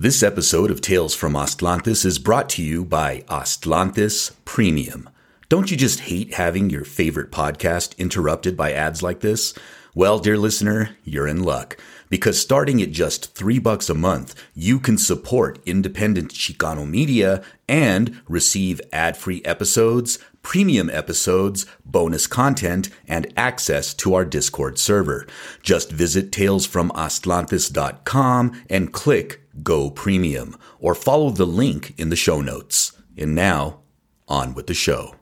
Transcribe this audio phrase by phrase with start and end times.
[0.00, 5.10] This episode of Tales from Aztlantis is brought to you by Aztlantis Premium.
[5.48, 9.54] Don't you just hate having your favorite podcast interrupted by ads like this?
[9.96, 11.76] Well, dear listener, you're in luck.
[12.10, 18.22] Because starting at just three bucks a month, you can support independent Chicano media and
[18.28, 25.26] receive ad-free episodes, premium episodes, bonus content, and access to our Discord server.
[25.60, 32.92] Just visit talesfromaztlantis.com and click Go Premium, or follow the link in the show notes.
[33.16, 33.80] And now,
[34.28, 35.14] on with the show.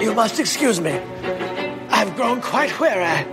[0.00, 1.00] You must excuse me.
[1.90, 3.24] I've grown quite weary.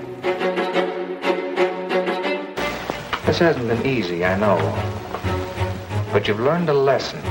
[3.25, 4.57] This hasn't been easy, I know.
[6.11, 7.21] But you've learned a lesson.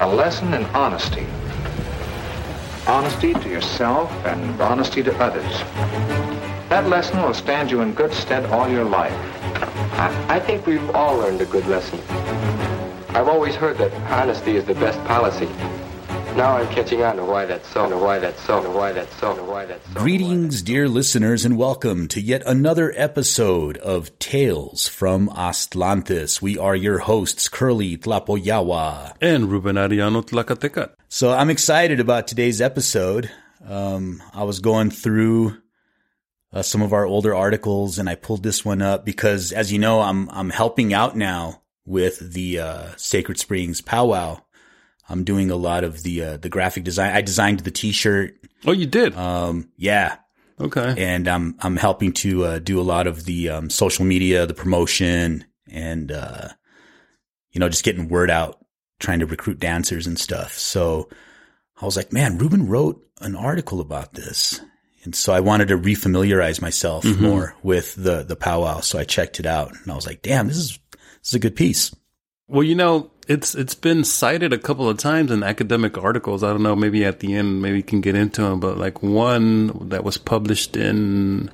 [0.00, 1.26] A lesson in honesty.
[2.86, 5.58] Honesty to yourself and honesty to others.
[6.68, 9.37] That lesson will stand you in good stead all your life.
[9.98, 11.98] I, I think we've all learned a good lesson.
[13.08, 15.46] I've always heard that honesty is the best policy.
[16.36, 19.12] Now I'm catching on to why that's so, to why that's so, to why that's
[19.16, 19.94] so, to why that's so.
[19.98, 26.40] Greetings, dear listeners, and welcome to yet another episode of Tales from Aztlantis.
[26.40, 29.14] We are your hosts, Curly Tlapoyawa.
[29.20, 30.92] and Ruben Ariano Tlacatecat.
[31.08, 33.32] So I'm excited about today's episode.
[33.66, 35.56] Um, I was going through
[36.52, 39.78] uh, some of our older articles and I pulled this one up because, as you
[39.78, 44.40] know, I'm I'm helping out now with the uh, Sacred Springs powwow.
[45.08, 47.14] I'm doing a lot of the uh, the graphic design.
[47.14, 48.34] I designed the T-shirt.
[48.66, 49.16] Oh, you did?
[49.16, 50.16] Um, yeah,
[50.60, 50.94] okay.
[50.96, 54.54] and I'm I'm helping to uh, do a lot of the um, social media, the
[54.54, 56.48] promotion, and uh,
[57.52, 58.58] you know just getting word out,
[59.00, 60.52] trying to recruit dancers and stuff.
[60.58, 61.08] So
[61.80, 64.60] I was like, man, Ruben wrote an article about this,
[65.08, 68.80] and so I wanted to refamiliarize myself more with the the powwow.
[68.80, 71.38] So I checked it out, and I was like, damn, this is this is a
[71.38, 71.94] good piece.
[72.46, 76.44] Well, you know, it's it's been cited a couple of times in academic articles.
[76.44, 78.60] I don't know, maybe at the end, maybe you can get into them.
[78.60, 81.50] But like one that was published in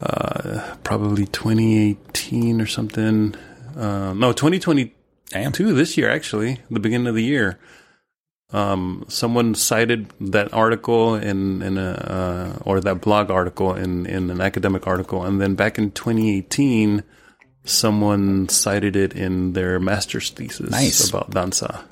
[0.00, 3.36] uh, probably 2018 or something.
[3.76, 4.92] Uh, no, 2022
[5.28, 5.52] Damn.
[5.52, 7.60] this year actually, the beginning of the year.
[8.52, 14.28] Um, someone cited that article in in a uh, or that blog article in in
[14.30, 17.04] an academic article, and then back in 2018
[17.64, 21.08] someone cited it in their master's thesis Nice.
[21.10, 21.84] about danza.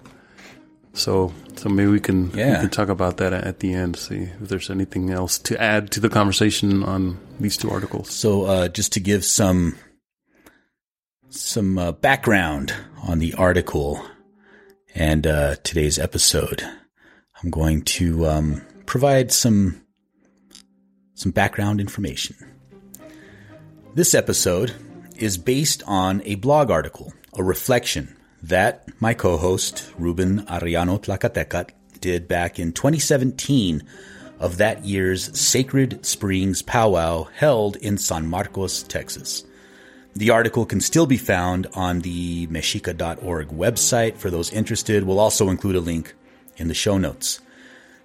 [0.95, 2.55] So, so maybe we can Yeah.
[2.55, 3.95] we can talk about that at the end.
[3.97, 8.11] See if there's anything else to add to the conversation on these two articles.
[8.11, 9.77] So, uh, just to give some
[11.31, 14.03] some uh, background on the article
[14.99, 16.61] and uh, today's episode,
[17.41, 19.81] I'm going to um, provide some
[21.15, 22.37] some background information.
[23.95, 24.75] This episode
[25.17, 31.71] is based on a blog article, a reflection that my co-host Ruben Ariano Tlacatecat
[32.01, 33.83] did back in 2017
[34.41, 39.45] of that year's Sacred Springs powwow held in San Marcos, Texas.
[40.19, 45.05] The article can still be found on the mexica.org website for those interested.
[45.05, 46.12] We'll also include a link
[46.56, 47.41] in the show notes.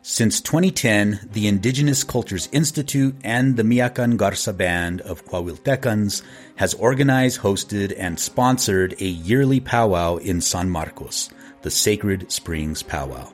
[0.04, 6.22] Since 2010, the Indigenous Cultures Institute and the Miakan Garza Band of Coahuiltecans
[6.58, 11.32] has organized, hosted, and sponsored a yearly powwow in San Marcos,
[11.64, 13.34] the Sacred Springs Powwow.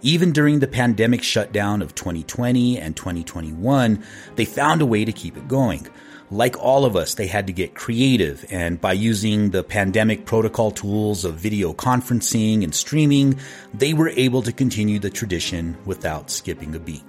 [0.00, 4.02] Even during the pandemic shutdown of 2020 and 2021,
[4.36, 5.86] they found a way to keep it going.
[6.30, 10.70] Like all of us, they had to get creative, and by using the pandemic protocol
[10.70, 13.38] tools of video conferencing and streaming,
[13.74, 17.04] they were able to continue the tradition without skipping a beat.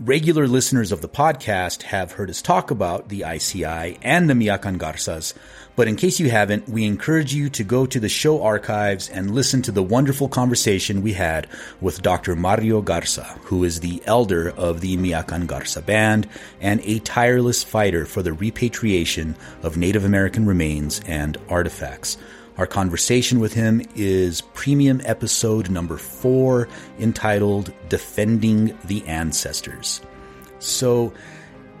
[0.00, 4.78] Regular listeners of the podcast have heard us talk about the ICI and the Miakan
[4.78, 5.34] Garzas,
[5.74, 9.34] but in case you haven't, we encourage you to go to the show archives and
[9.34, 11.48] listen to the wonderful conversation we had
[11.80, 12.36] with Dr.
[12.36, 16.28] Mario Garza, who is the elder of the Miakan Garza band
[16.60, 22.16] and a tireless fighter for the repatriation of Native American remains and artifacts.
[22.58, 26.68] Our conversation with him is premium episode number four
[26.98, 30.00] entitled Defending the Ancestors.
[30.58, 31.12] So,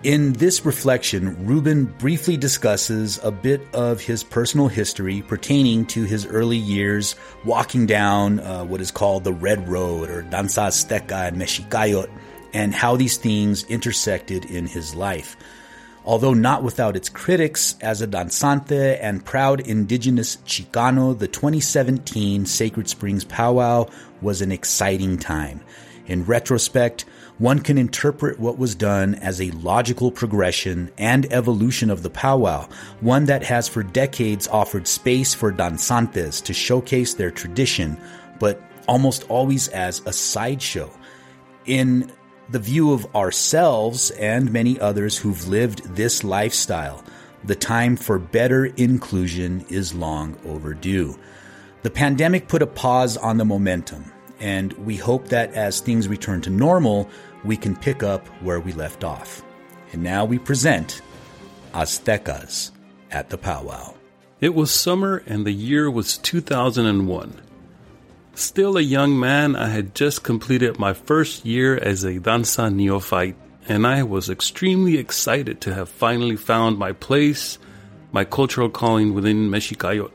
[0.04, 6.24] in this reflection, Ruben briefly discusses a bit of his personal history pertaining to his
[6.24, 11.36] early years walking down uh, what is called the Red Road or Danza Azteca and
[11.36, 12.08] Mexicayotl
[12.52, 15.36] and how these things intersected in his life.
[16.08, 22.88] Although not without its critics, as a danzante and proud indigenous Chicano, the 2017 Sacred
[22.88, 23.90] Springs Powwow
[24.22, 25.60] was an exciting time.
[26.06, 27.04] In retrospect,
[27.36, 32.66] one can interpret what was done as a logical progression and evolution of the powwow,
[33.00, 38.00] one that has for decades offered space for danzantes to showcase their tradition,
[38.40, 40.90] but almost always as a sideshow.
[41.66, 42.10] In
[42.50, 47.04] the view of ourselves and many others who've lived this lifestyle,
[47.44, 51.18] the time for better inclusion is long overdue.
[51.82, 54.10] The pandemic put a pause on the momentum,
[54.40, 57.08] and we hope that as things return to normal,
[57.44, 59.42] we can pick up where we left off.
[59.92, 61.02] And now we present
[61.72, 62.72] Aztecas
[63.10, 63.94] at the Powwow.
[64.40, 67.47] It was summer and the year was 2001.
[68.38, 73.34] Still a young man, I had just completed my first year as a danza neophyte,
[73.66, 77.58] and I was extremely excited to have finally found my place,
[78.12, 80.12] my cultural calling within Mexicayotl.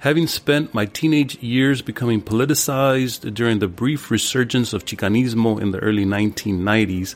[0.00, 5.78] Having spent my teenage years becoming politicized during the brief resurgence of Chicanismo in the
[5.78, 7.14] early 1990s,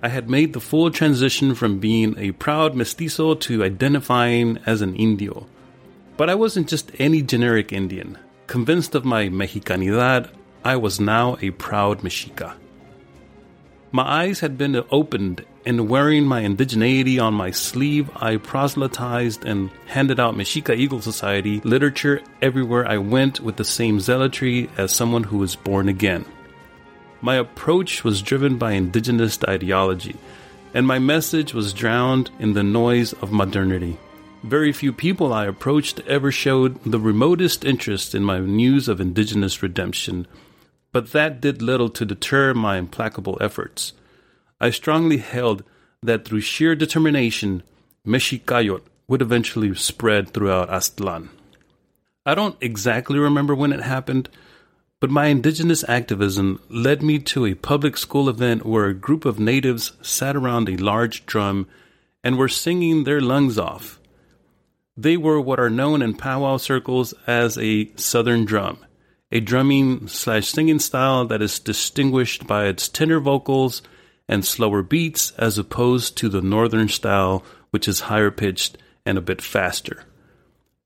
[0.00, 4.94] I had made the full transition from being a proud mestizo to identifying as an
[4.94, 5.48] indio.
[6.16, 8.16] But I wasn't just any generic Indian.
[8.48, 10.30] Convinced of my Mexicanidad,
[10.64, 12.54] I was now a proud Mexica.
[13.92, 19.68] My eyes had been opened, and wearing my indigeneity on my sleeve, I proselytized and
[19.84, 25.24] handed out Mexica Eagle Society literature everywhere I went with the same zealotry as someone
[25.24, 26.24] who was born again.
[27.20, 30.16] My approach was driven by indigenous ideology,
[30.72, 33.98] and my message was drowned in the noise of modernity.
[34.42, 39.62] Very few people I approached ever showed the remotest interest in my news of indigenous
[39.62, 40.26] redemption
[40.92, 43.92] but that did little to deter my implacable efforts.
[44.60, 45.62] I strongly held
[46.02, 47.62] that through sheer determination,
[48.06, 51.28] Mexicayotl would eventually spread throughout Aztlan.
[52.24, 54.28] I don't exactly remember when it happened,
[55.00, 59.38] but my indigenous activism led me to a public school event where a group of
[59.38, 61.66] natives sat around a large drum
[62.24, 63.97] and were singing their lungs off.
[64.98, 68.78] They were what are known in powwow circles as a southern drum
[69.30, 73.82] a drumming slash singing style that is distinguished by its tenor vocals
[74.26, 79.22] and slower beats as opposed to the northern style, which is higher pitched and a
[79.22, 80.04] bit faster.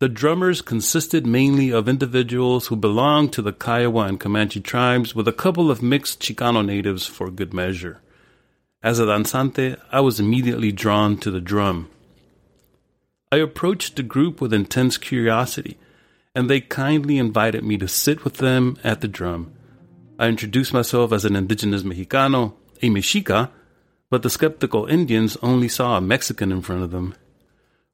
[0.00, 5.28] The drummers consisted mainly of individuals who belonged to the Kiowa and Comanche tribes, with
[5.28, 8.00] a couple of mixed Chicano natives for good measure.
[8.82, 11.88] As a danzante, I was immediately drawn to the drum.
[13.32, 15.78] I approached the group with intense curiosity
[16.34, 19.54] and they kindly invited me to sit with them at the drum.
[20.18, 22.52] I introduced myself as an indigenous Mexicano,
[22.82, 23.48] a Mexica,
[24.10, 27.14] but the skeptical Indians only saw a Mexican in front of them.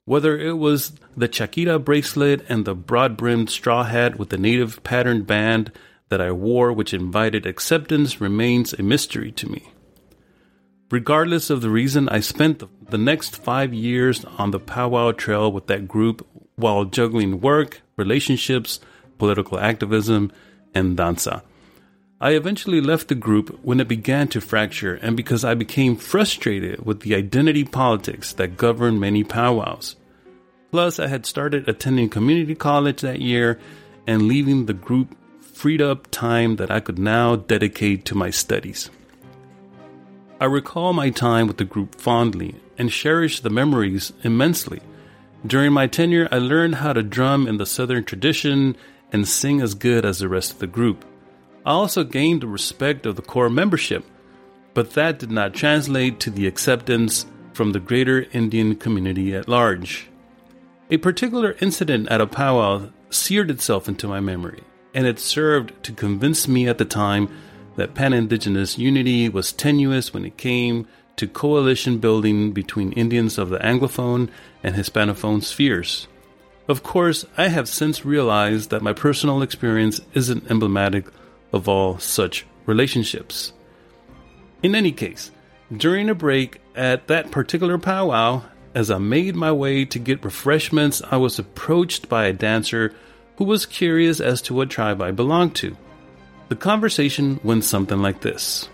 [0.04, 4.82] Whether it was the Chaquira bracelet and the broad brimmed straw hat with the native
[4.82, 5.70] patterned band
[6.08, 9.70] that I wore, which invited acceptance, remains a mystery to me.
[10.90, 15.66] Regardless of the reason, I spent the next five years on the powwow trail with
[15.66, 16.26] that group
[16.56, 18.80] while juggling work, relationships,
[19.18, 20.32] political activism,
[20.74, 21.42] and danza.
[22.20, 26.84] I eventually left the group when it began to fracture and because I became frustrated
[26.84, 29.94] with the identity politics that govern many powwows.
[30.72, 33.60] Plus, I had started attending community college that year
[34.06, 38.90] and leaving the group freed up time that I could now dedicate to my studies.
[40.40, 44.80] I recall my time with the group fondly and cherish the memories immensely.
[45.44, 48.76] During my tenure, I learned how to drum in the Southern tradition
[49.12, 51.04] and sing as good as the rest of the group.
[51.66, 54.04] I also gained the respect of the core membership,
[54.74, 60.08] but that did not translate to the acceptance from the greater Indian community at large.
[60.90, 64.62] A particular incident at a powwow seared itself into my memory,
[64.94, 67.28] and it served to convince me at the time
[67.78, 73.50] that pan indigenous unity was tenuous when it came to coalition building between Indians of
[73.50, 74.28] the Anglophone
[74.64, 76.08] and Hispanophone spheres.
[76.66, 81.06] Of course, I have since realized that my personal experience isn't emblematic
[81.52, 83.52] of all such relationships.
[84.60, 85.30] In any case,
[85.74, 88.42] during a break at that particular powwow,
[88.74, 92.92] as I made my way to get refreshments, I was approached by a dancer
[93.36, 95.76] who was curious as to what tribe I belonged to.
[96.48, 98.68] The conversation went something like this.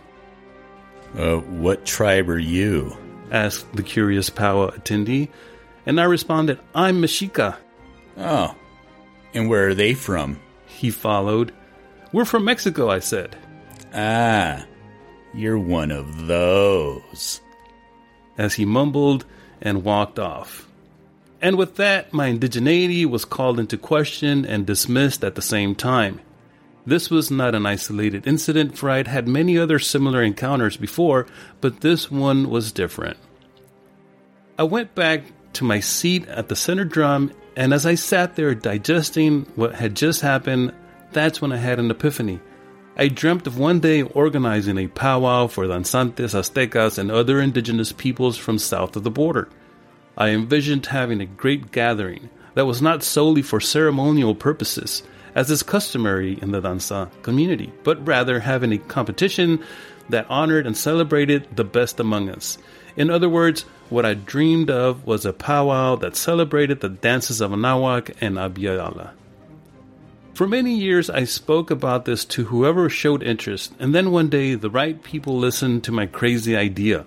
[1.16, 2.96] Uh, what tribe are you?
[3.30, 5.28] asked the curious powwow attendee,
[5.86, 7.56] and I responded, I'm Mexica.
[8.16, 8.54] Oh,
[9.32, 10.40] and where are they from?
[10.66, 11.52] He followed.
[12.12, 13.36] We're from Mexico, I said.
[13.92, 14.64] Ah,
[15.32, 17.40] you're one of those.
[18.38, 19.24] As he mumbled
[19.60, 20.68] and walked off.
[21.42, 26.20] And with that, my indigeneity was called into question and dismissed at the same time.
[26.86, 31.26] This was not an isolated incident, for I had had many other similar encounters before,
[31.60, 33.16] but this one was different.
[34.58, 35.24] I went back
[35.54, 39.96] to my seat at the center drum, and as I sat there digesting what had
[39.96, 40.72] just happened,
[41.12, 42.40] that's when I had an epiphany.
[42.96, 48.36] I dreamt of one day organizing a powwow for danzantes, Aztecas, and other indigenous peoples
[48.36, 49.48] from south of the border.
[50.16, 55.02] I envisioned having a great gathering that was not solely for ceremonial purposes,
[55.34, 59.62] as is customary in the danza community, but rather having a competition
[60.08, 62.58] that honored and celebrated the best among us.
[62.96, 67.50] In other words, what I dreamed of was a powwow that celebrated the dances of
[67.50, 69.10] Anahuac and Abya Yala.
[70.34, 74.56] For many years, I spoke about this to whoever showed interest, and then one day
[74.56, 77.04] the right people listened to my crazy idea.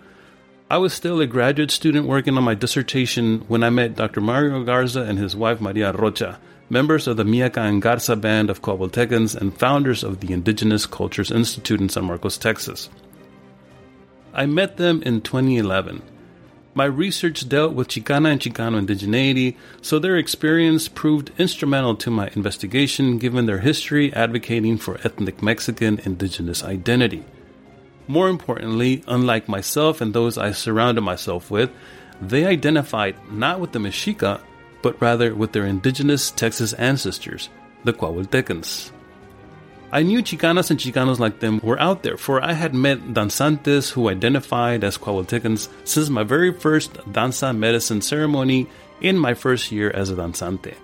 [0.69, 4.21] I was still a graduate student working on my dissertation when I met Dr.
[4.21, 9.35] Mario Garza and his wife Maria Rocha, members of the Miakan Garza band of Coahuiltecans
[9.35, 12.89] and founders of the Indigenous Cultures Institute in San Marcos, Texas.
[14.33, 16.01] I met them in 2011.
[16.73, 22.29] My research dealt with Chicana and Chicano indigeneity, so their experience proved instrumental to my
[22.35, 27.23] investigation given their history advocating for ethnic Mexican indigenous identity.
[28.07, 31.71] More importantly, unlike myself and those I surrounded myself with,
[32.21, 34.39] they identified not with the Mexica,
[34.81, 37.49] but rather with their indigenous Texas ancestors,
[37.83, 38.91] the Coahuiltecans.
[39.91, 43.91] I knew Chicanas and Chicanos like them were out there, for I had met danzantes
[43.91, 48.67] who identified as Coahuiltecans since my very first danza medicine ceremony
[48.99, 50.75] in my first year as a danzante.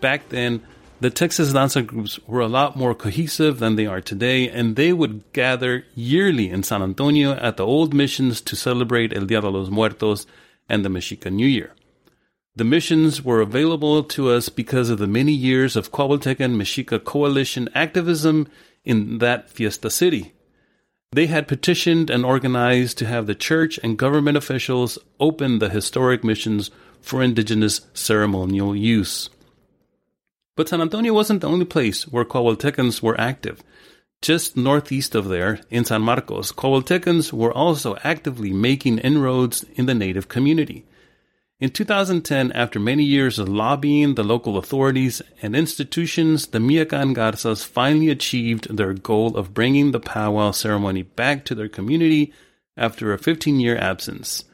[0.00, 0.62] Back then,
[1.00, 4.92] the Texas danza groups were a lot more cohesive than they are today, and they
[4.92, 9.48] would gather yearly in San Antonio at the old missions to celebrate El Dia de
[9.48, 10.26] los Muertos
[10.68, 11.72] and the Mexican New Year.
[12.58, 17.68] The missions were available to us because of the many years of Coahuiltecan Mexica coalition
[17.72, 18.48] activism
[18.84, 20.32] in that fiesta city.
[21.12, 26.24] They had petitioned and organized to have the church and government officials open the historic
[26.24, 29.30] missions for indigenous ceremonial use.
[30.56, 33.62] But San Antonio wasn't the only place where Coahuiltecans were active.
[34.20, 39.94] Just northeast of there, in San Marcos, Coahuiltecans were also actively making inroads in the
[39.94, 40.84] native community.
[41.60, 47.66] In 2010, after many years of lobbying the local authorities and institutions, the Miakan Garzas
[47.66, 52.32] finally achieved their goal of bringing the powwow ceremony back to their community
[52.76, 54.44] after a 15 year absence.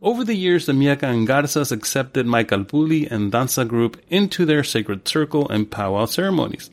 [0.00, 5.06] Over the years, the Miakan Garzas accepted my Calpulli and Danza group into their sacred
[5.06, 6.70] circle and powwow ceremonies,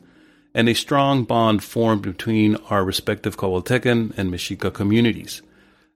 [0.54, 5.42] and a strong bond formed between our respective Coahuiltecan and Mexica communities.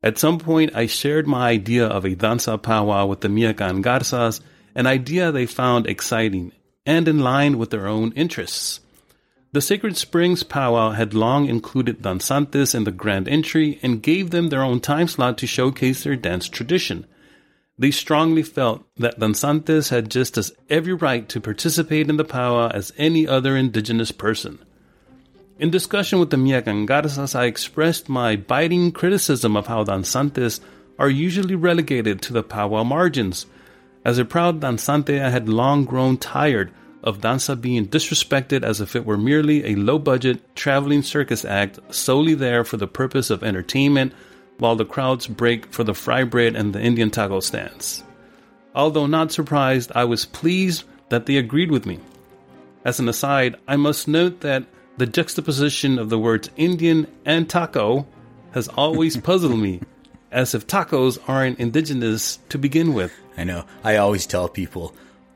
[0.02, 4.40] At some point, I shared my idea of a danza powwow with the Miakan Garzas,
[4.74, 6.52] an idea they found exciting
[6.86, 8.80] and in line with their own interests.
[9.50, 14.50] The Sacred Springs powwow had long included danzantes in the grand entry and gave them
[14.50, 17.06] their own time slot to showcase their dance tradition.
[17.78, 22.68] They strongly felt that danzantes had just as every right to participate in the powwow
[22.68, 24.58] as any other indigenous person.
[25.58, 30.60] In discussion with the Miakan Garzas, I expressed my biting criticism of how danzantes
[31.00, 33.44] are usually relegated to the powwow margins.
[34.04, 36.70] As a proud danzante, I had long grown tired
[37.02, 41.80] of danza being disrespected as if it were merely a low budget traveling circus act
[41.92, 44.12] solely there for the purpose of entertainment
[44.58, 48.04] while the crowds break for the fry bread and the Indian taco stands.
[48.76, 51.98] Although not surprised, I was pleased that they agreed with me.
[52.84, 54.64] As an aside, I must note that
[54.98, 58.06] the juxtaposition of the words Indian and taco
[58.52, 59.80] has always puzzled me,
[60.30, 63.12] as if tacos aren't indigenous to begin with.
[63.36, 63.64] I know.
[63.84, 64.94] I always tell people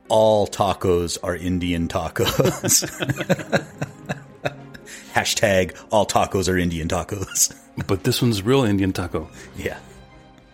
[0.09, 2.83] all tacos are Indian tacos.
[5.13, 7.57] Hashtag all tacos are Indian tacos.
[7.87, 9.29] But this one's real Indian taco.
[9.57, 9.79] yeah.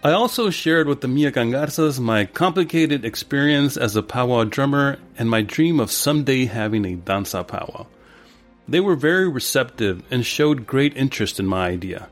[0.01, 5.29] I also shared with the Miakan Garzas my complicated experience as a powwow drummer and
[5.29, 7.87] my dream of someday having a danza powwow.
[8.69, 12.07] They were very receptive and showed great interest in my idea.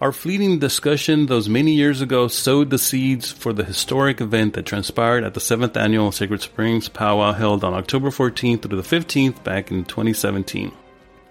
[0.00, 4.66] Our fleeting discussion those many years ago sowed the seeds for the historic event that
[4.66, 9.44] transpired at the 7th annual Sacred Springs Powwow held on October 14th through the 15th
[9.44, 10.72] back in 2017.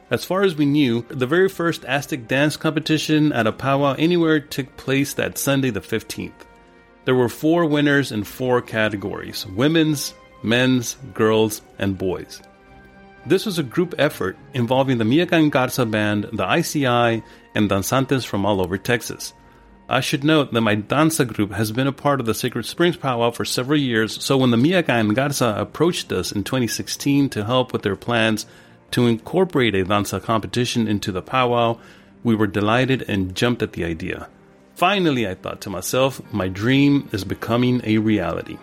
[0.09, 4.39] As far as we knew, the very first Aztec dance competition at a powwow anywhere
[4.39, 6.45] took place that Sunday the 15th.
[7.03, 10.13] There were four winners in four categories women's,
[10.43, 12.41] men's, girls, and boys.
[13.25, 17.23] This was a group effort involving the Miakan Garza Band, the ICI,
[17.53, 19.33] and danzantes from all over Texas.
[19.87, 22.97] I should note that my danza group has been a part of the Sacred Springs
[22.97, 27.73] Powwow for several years, so when the Miakan Garza approached us in 2016 to help
[27.73, 28.45] with their plans,
[28.91, 31.77] to incorporate a danza competition into the powwow,
[32.23, 34.29] we were delighted and jumped at the idea.
[34.75, 38.57] Finally, I thought to myself, my dream is becoming a reality.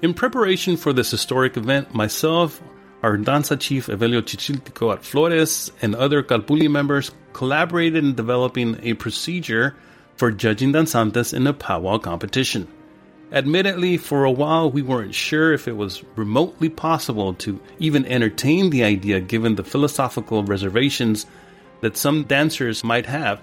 [0.00, 2.60] In preparation for this historic event, myself,
[3.02, 9.74] our danza chief Evelio Chichilticoat Flores, and other Calpulli members collaborated in developing a procedure
[10.16, 12.68] for judging danzantes in a powwow competition.
[13.32, 18.70] Admittedly, for a while we weren't sure if it was remotely possible to even entertain
[18.70, 21.26] the idea given the philosophical reservations
[21.80, 23.40] that some dancers might have,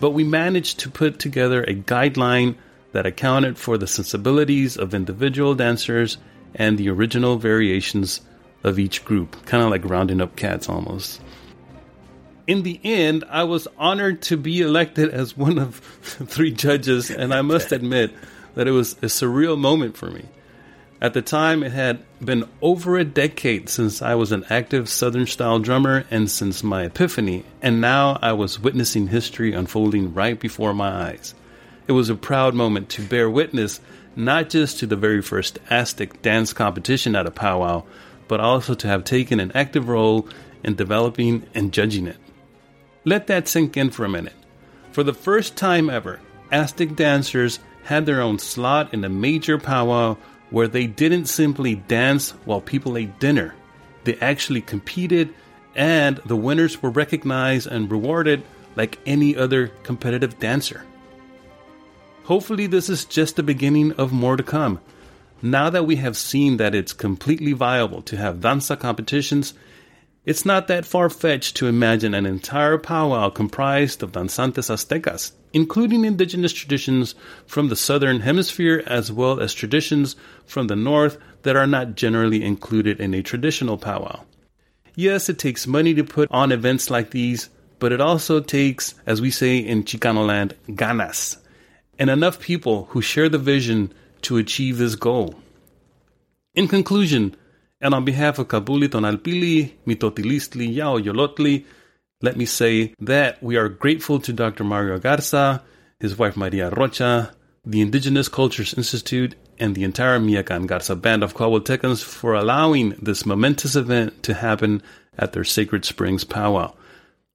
[0.00, 2.54] but we managed to put together a guideline
[2.92, 6.18] that accounted for the sensibilities of individual dancers
[6.54, 8.20] and the original variations
[8.64, 11.20] of each group, kind of like rounding up cats almost.
[12.46, 17.32] In the end, I was honored to be elected as one of three judges, and
[17.32, 18.12] I must admit
[18.54, 20.24] that it was a surreal moment for me.
[21.00, 25.26] At the time, it had been over a decade since I was an active Southern
[25.26, 30.72] style drummer and since my epiphany, and now I was witnessing history unfolding right before
[30.72, 31.34] my eyes.
[31.88, 33.80] It was a proud moment to bear witness
[34.14, 37.82] not just to the very first Aztec dance competition at a powwow,
[38.32, 40.26] but also to have taken an active role
[40.64, 42.16] in developing and judging it.
[43.04, 44.32] Let that sink in for a minute.
[44.92, 46.18] For the first time ever,
[46.50, 50.16] Aztec dancers had their own slot in a major powwow
[50.48, 53.54] where they didn't simply dance while people ate dinner.
[54.04, 55.34] They actually competed,
[55.74, 58.42] and the winners were recognized and rewarded
[58.76, 60.86] like any other competitive dancer.
[62.24, 64.80] Hopefully, this is just the beginning of more to come.
[65.42, 69.54] Now that we have seen that it's completely viable to have danza competitions,
[70.24, 76.04] it's not that far fetched to imagine an entire powwow comprised of danzantes aztecas, including
[76.04, 80.14] indigenous traditions from the southern hemisphere as well as traditions
[80.46, 84.20] from the north that are not generally included in a traditional powwow.
[84.94, 89.20] Yes, it takes money to put on events like these, but it also takes, as
[89.20, 91.36] we say in Chicano land, ganas,
[91.98, 93.92] and enough people who share the vision
[94.22, 95.34] to achieve this goal.
[96.54, 97.36] In conclusion,
[97.80, 101.64] and on behalf of Calpulli Tonalpili, Mitotilistli, Yao Yolotli,
[102.20, 104.62] let me say that we are grateful to Dr.
[104.62, 105.62] Mario Garza,
[105.98, 111.34] his wife Maria Rocha, the Indigenous Cultures Institute, and the entire Miakan Garza band of
[111.34, 114.82] Coahuiltecans for allowing this momentous event to happen
[115.18, 116.74] at their Sacred Springs powwow.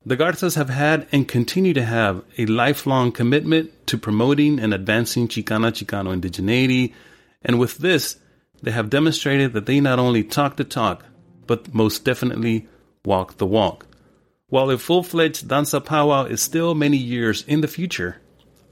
[0.08, 5.28] The Garzas have had and continue to have a lifelong commitment to promoting and advancing
[5.28, 6.94] Chicana Chicano indigeneity,
[7.42, 8.18] and with this,
[8.64, 11.04] they have demonstrated that they not only talk the talk,
[11.46, 12.70] but most definitely
[13.04, 13.86] walk the walk.
[14.48, 18.22] While a full fledged danza powwow is still many years in the future,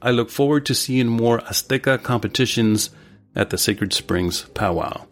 [0.01, 2.91] I look forward to seeing more Azteca competitions
[3.35, 5.05] at the Sacred Springs powwow.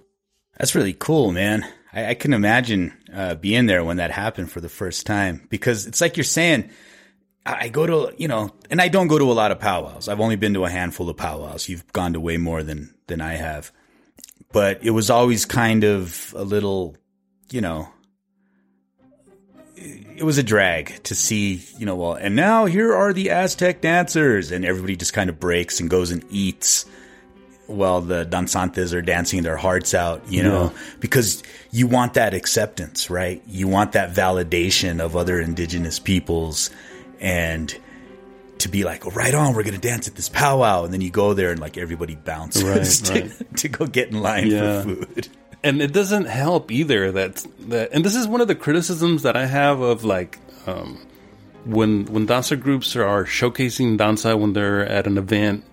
[0.58, 1.66] That's really cool, man.
[1.92, 5.86] I, I can imagine uh, being there when that happened for the first time because
[5.86, 6.70] it's like you're saying,
[7.46, 10.08] I go to, you know, and I don't go to a lot of powwows.
[10.08, 11.68] I've only been to a handful of powwows.
[11.68, 13.72] You've gone to way more than, than I have
[14.54, 16.96] but it was always kind of a little,
[17.52, 17.90] you know,
[19.76, 23.82] it was a drag to see, you know, well, and now here are the Aztec
[23.82, 26.86] dancers, and everybody just kind of breaks and goes and eats
[27.68, 30.80] while the danzantes are dancing their hearts out, you know, yeah.
[31.00, 33.42] because you want that acceptance, right?
[33.48, 36.70] You want that validation of other indigenous peoples
[37.20, 37.74] and
[38.60, 40.84] to be like, oh, right on, we're going to dance at this powwow.
[40.84, 43.58] And then you go there and like everybody bounces right, to, right.
[43.58, 44.82] to, go get in line yeah.
[44.82, 45.30] for food.
[45.64, 49.38] And it doesn't help either that, that, and this is one of the criticisms that
[49.38, 51.06] I have of like, um,
[51.64, 55.64] when, when dancer groups are showcasing danza when they're at an event,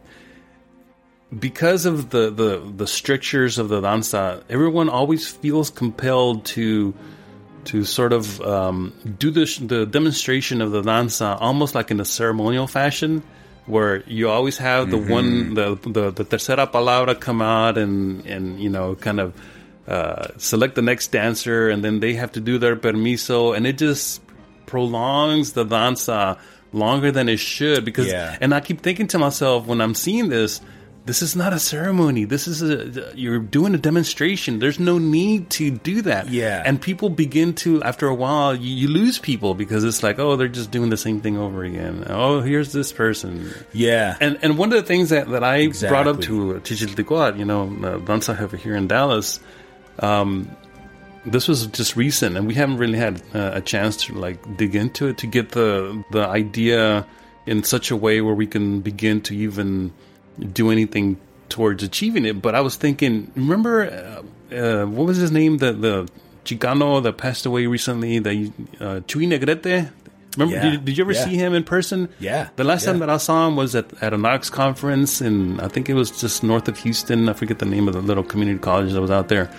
[1.39, 6.95] because of the, the, the strictures of the danza, everyone always feels compelled to,
[7.67, 12.05] to sort of um, do the, the demonstration of the danza almost like in a
[12.05, 13.23] ceremonial fashion,
[13.67, 15.11] where you always have the mm-hmm.
[15.13, 19.35] one the, the the tercera palabra come out and and you know kind of
[19.87, 23.79] uh, select the next dancer, and then they have to do their permiso, and it
[23.79, 24.23] just
[24.67, 26.39] prolongs the danza
[26.73, 28.37] longer than it should because yeah.
[28.41, 30.61] and I keep thinking to myself when I'm seeing this
[31.07, 32.25] this is not a ceremony.
[32.25, 34.59] This is a you're doing a demonstration.
[34.59, 36.29] There's no need to do that.
[36.29, 36.63] Yeah.
[36.65, 40.37] And people begin to after a while you, you, lose people because it's like, oh,
[40.37, 42.05] they're just doing the same thing over again.
[42.09, 43.51] Oh, here's this person.
[43.73, 44.17] Yeah.
[44.21, 45.95] And and one of the things that, that I exactly.
[45.95, 49.41] brought up to Chichilticoat, you know, uh, Danza over here in Dallas,
[50.01, 50.55] um,
[51.25, 54.75] this was just recent, and we haven't really had uh, a chance to like dig
[54.75, 57.07] into it to get the the idea
[57.47, 59.93] in such a way where we can begin to even
[60.39, 62.41] do anything towards achieving it.
[62.41, 65.59] But I was thinking, remember uh, uh, what was his name?
[65.59, 66.09] The the
[66.45, 69.91] Chicano that passed away recently, the uh, Chuy Negrete.
[70.37, 71.25] Remember, Yeah, did, did you ever yeah.
[71.25, 72.09] see him in person?
[72.21, 72.93] Yeah, The last yeah.
[72.93, 75.95] time that I saw him was at, at a NACCS conference, and I think it
[75.95, 77.29] was just north of Houston.
[77.29, 79.51] I forget the name of the little community college that was out there.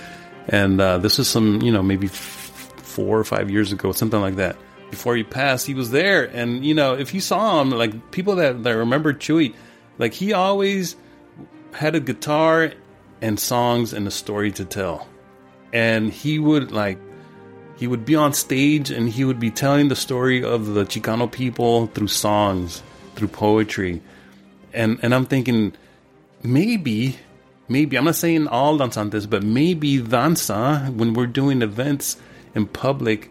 [0.48, 4.22] And uh, this was some, you know, maybe f- four or five years ago, something
[4.22, 4.56] like that.
[4.90, 6.24] Before he passed, he was there.
[6.24, 9.54] And, you know, if you saw him, like people that, that remember Chuy,
[10.02, 10.98] like he always
[11.74, 12.74] had a guitar
[13.22, 15.08] and songs and a story to tell.
[15.72, 16.98] And he would like
[17.78, 21.32] he would be on stage and he would be telling the story of the Chicano
[21.32, 22.84] people through songs,
[23.16, 24.02] through poetry.
[24.74, 25.74] And and I'm thinking
[26.44, 27.18] maybe
[27.70, 32.18] maybe I'm not saying all danzantes, but maybe danza when we're doing events
[32.56, 33.31] in public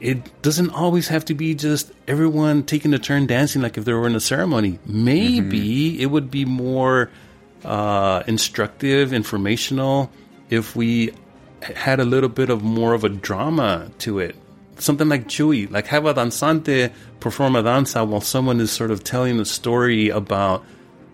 [0.00, 3.92] it doesn't always have to be just everyone taking a turn dancing like if they
[3.92, 4.78] were in a ceremony.
[4.86, 7.10] Maybe it would be more
[7.64, 10.10] uh, instructive, informational
[10.48, 11.12] if we
[11.62, 14.34] had a little bit of more of a drama to it.
[14.78, 19.04] Something like Chuy, like have a danzante perform a danza while someone is sort of
[19.04, 20.64] telling a story about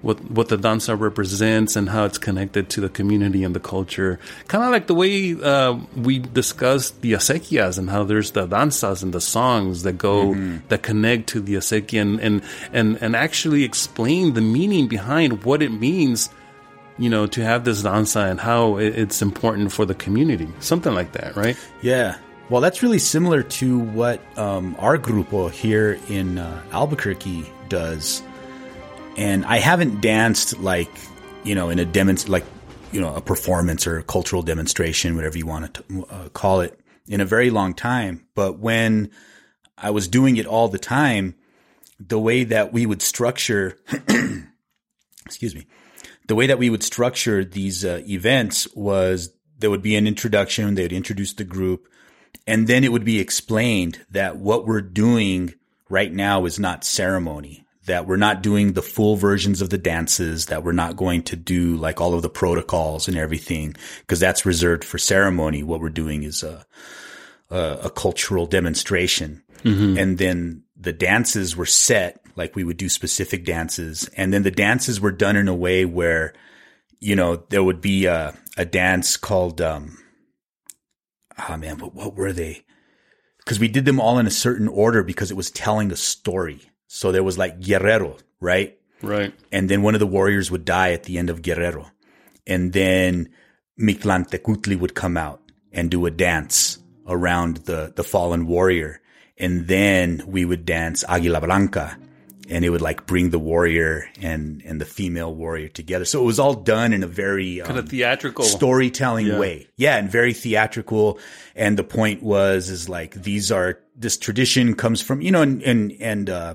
[0.06, 4.20] what what the danza represents and how it's connected to the community and the culture.
[4.46, 9.02] Kind of like the way uh, we discussed the acequias and how there's the danzas
[9.02, 10.34] and the songs that go
[10.68, 12.42] that connect to the acequia and, and
[12.72, 16.30] and and actually explain the meaning behind what it means.
[16.98, 21.12] You know, to have this danza and how it's important for the community, something like
[21.12, 21.54] that, right?
[21.82, 22.16] Yeah.
[22.48, 28.22] Well, that's really similar to what um, our grupo here in uh, Albuquerque does.
[29.16, 30.90] And I haven't danced like,
[31.44, 32.44] you know, in a demonst like,
[32.92, 36.78] you know, a performance or a cultural demonstration, whatever you want to uh, call it,
[37.08, 38.26] in a very long time.
[38.34, 39.10] But when
[39.78, 41.34] I was doing it all the time,
[41.98, 43.78] the way that we would structure,
[45.26, 45.66] excuse me,
[46.26, 50.74] the way that we would structure these uh, events was there would be an introduction,
[50.74, 51.88] they would introduce the group,
[52.46, 55.54] and then it would be explained that what we're doing
[55.88, 60.46] right now is not ceremony, that we're not doing the full versions of the dances,
[60.46, 64.46] that we're not going to do like all of the protocols and everything, because that's
[64.46, 65.62] reserved for ceremony.
[65.62, 66.66] What we're doing is a,
[67.50, 69.42] a, a cultural demonstration.
[69.98, 74.08] And then the dances were set, like we would do specific dances.
[74.16, 76.34] And then the dances were done in a way where,
[77.00, 79.98] you know, there would be a, a dance called, um,
[81.38, 82.64] ah man, what, what were they?
[83.38, 86.70] Because we did them all in a certain order because it was telling a story.
[86.88, 88.78] So there was like Guerrero, right?
[89.02, 89.34] Right.
[89.52, 91.90] and then one of the warriors would die at the end of Guerrero.
[92.46, 93.28] And then
[93.78, 95.40] Mictlantecuhtli would come out
[95.72, 99.00] and do a dance around the, the fallen warrior.
[99.38, 101.98] And then we would dance Aguila Blanca
[102.48, 106.04] and it would like bring the warrior and, and the female warrior together.
[106.04, 108.44] So it was all done in a very Kind of um, theatrical.
[108.44, 109.38] storytelling Yeah.
[109.38, 109.66] way.
[109.76, 111.18] Yeah, and very theatrical.
[111.54, 115.62] And the point was is like these are this tradition comes from you know and
[115.62, 116.54] and and uh,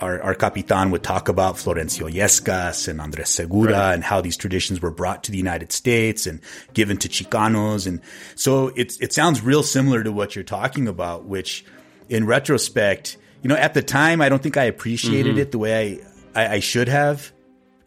[0.00, 3.94] our our capitan would talk about Florencio Yescas and Andres Segura Right.
[3.94, 6.40] and how these traditions were brought to the United States and
[6.74, 8.00] given to Chicanos and
[8.34, 11.64] so it's it sounds real similar to what you're talking about, which
[12.08, 15.40] in retrospect, you know, at the time I don't think I appreciated Mm-hmm.
[15.40, 16.00] it the way
[16.34, 17.32] I, I I should have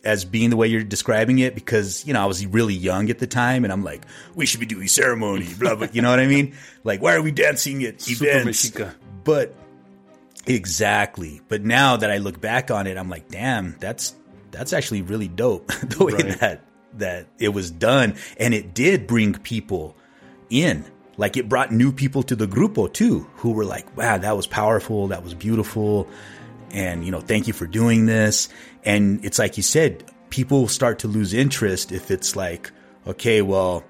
[0.06, 3.20] as being the way you're describing it because you know I was really young at
[3.20, 4.04] the time and I'm like
[4.36, 7.22] we should be doing ceremony blah blah you know what I mean like why are
[7.22, 8.94] we dancing at Super events Mexica.
[9.24, 9.56] but
[10.46, 11.42] exactly.
[11.48, 14.16] But now that I look back on it I'm like damn that's
[14.52, 15.68] that's actually really dope.
[15.88, 16.40] The way Right.
[16.40, 18.16] that that it was done.
[18.38, 19.98] And it did bring people
[20.50, 20.86] in.
[21.18, 24.48] Like it brought new people to the grupo too who were like wow that was
[24.48, 25.08] powerful.
[25.10, 26.08] That was beautiful.
[26.72, 28.50] And you know thank you for doing this.
[28.84, 32.72] And it's like you said people start to lose interest if it's like
[33.06, 33.84] okay well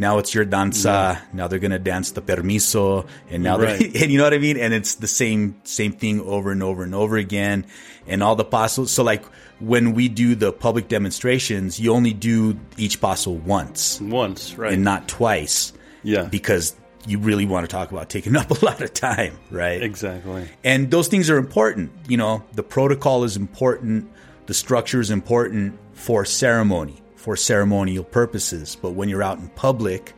[0.00, 3.78] now it's your danza now they're gonna dance the permiso and now Right.
[3.78, 6.62] they're and you know what i mean and it's the same same thing over and
[6.62, 7.66] over and over again
[8.06, 9.24] and all the pasos so like
[9.60, 14.72] when we do the public demonstrations you only do each paso once Once, right?
[14.72, 16.24] and not twice Yeah.
[16.24, 16.74] because
[17.06, 20.48] you really want to talk about taking up a lot of time right exactly.
[20.64, 21.90] and those things are important.
[22.08, 24.08] You know, the protocol is important,
[24.46, 28.76] the structure is important for ceremony, for ceremonial purposes.
[28.80, 30.14] But when you're out in public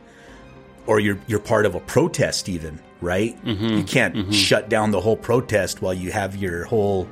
[0.87, 3.37] or you're you're part of a protest even, right?
[3.77, 7.07] You can't shut down the whole protest while you have your whole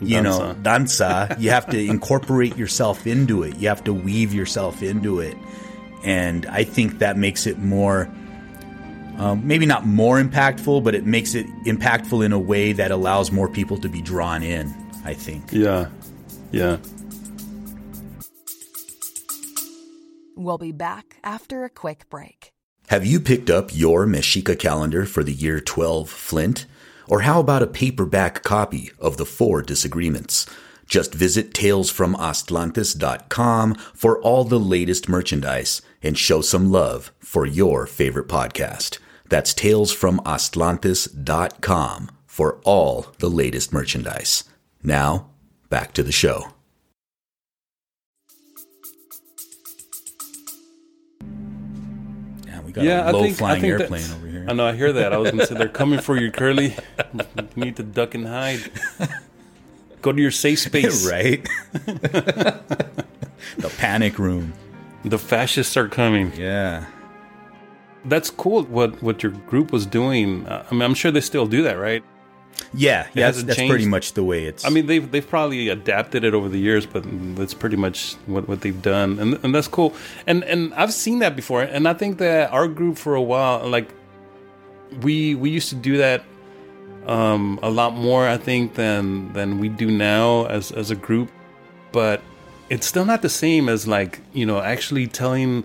[0.00, 1.36] you know, danza.
[1.40, 3.56] You have to incorporate yourself into it.
[3.56, 5.36] You have to weave yourself into it.
[6.04, 8.10] And I think that makes it more
[9.18, 13.30] um, maybe not more impactful, but it makes it impactful in a way that allows
[13.30, 14.74] more people to be drawn in.
[15.04, 15.52] I think.
[15.52, 15.88] Yeah.
[16.50, 16.78] Yeah.
[20.36, 22.50] We'll be back after a quick break.
[22.88, 26.66] Have you picked up your Mexica calendar for the year 12 Flint?
[27.08, 30.46] Or how about a paperback copy of The Four Disagreements?
[30.86, 38.28] Just visit talesfromaztlantis.com for all the latest merchandise and show some love for your favorite
[38.28, 38.98] podcast.
[39.28, 44.44] That's talesfromaztlantis.com for all the latest merchandise.
[44.82, 45.30] Now,
[45.70, 46.48] back to the show.
[52.72, 54.46] We got Yeah, a I low think I flying airplane over here.
[54.48, 54.66] I know.
[54.66, 55.12] I hear that.
[55.12, 56.76] I was gonna say they're coming for you, Curly.
[57.14, 58.60] You need to duck and hide.
[60.00, 61.06] Go to your safe space.
[61.08, 61.46] right?
[61.72, 64.52] the panic room.
[65.04, 66.32] The fascists are coming.
[66.36, 66.86] Yeah.
[68.04, 68.64] That's cool.
[68.64, 70.46] What what your group was doing.
[70.46, 72.02] Uh, I mean, I'm sure they still do that, right?
[72.74, 74.64] Yeah, yeah, that's, that's pretty much the way it's.
[74.64, 77.04] I mean, they've they've probably adapted it over the years, but
[77.36, 79.94] that's pretty much what, what they've done, and and that's cool.
[80.26, 83.68] And and I've seen that before, and I think that our group for a while,
[83.68, 83.88] like
[85.02, 86.24] we we used to do that
[87.06, 91.30] um, a lot more, I think, than than we do now as as a group.
[91.92, 92.22] But
[92.70, 95.64] it's still not the same as like you know actually telling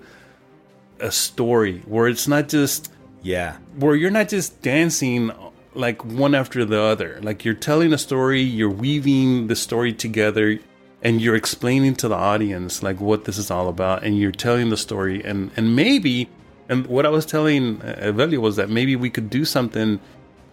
[1.00, 5.32] a story where it's not just yeah, where you're not just dancing
[5.78, 7.20] like one after the other.
[7.22, 10.60] Like you're telling a story, you're weaving the story together,
[11.02, 14.70] and you're explaining to the audience like what this is all about, and you're telling
[14.70, 16.30] the story, and and maybe,
[16.70, 20.00] and what I was telling uh, Evelio was that maybe we could do something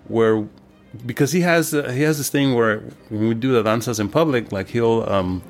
[0.09, 0.47] where,
[1.07, 4.09] because he has uh, he has this thing where when we do the danzas in
[4.09, 5.43] public, like he'll um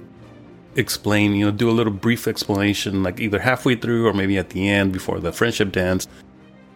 [0.76, 4.50] explain, you know, do a little brief explanation, like either halfway through or maybe at
[4.50, 6.08] the end before the friendship dance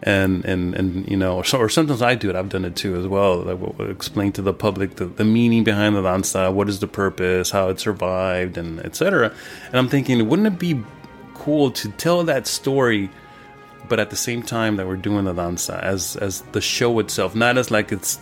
[0.03, 2.35] and and and you know, or, so, or sometimes I do it.
[2.35, 3.37] I've done it too as well.
[3.37, 6.79] Like we'll we'll explain to the public the, the meaning behind the danza, what is
[6.79, 9.33] the purpose, how it survived, and etc.
[9.67, 10.81] And I'm thinking, wouldn't it be
[11.33, 13.09] cool to tell that story,
[13.87, 17.35] but at the same time that we're doing the danza as as the show itself,
[17.35, 18.19] not as like it's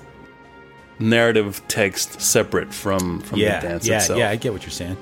[1.00, 4.20] narrative text separate from from yeah, the dance yeah, itself.
[4.20, 4.30] yeah.
[4.30, 4.98] I get what you're saying.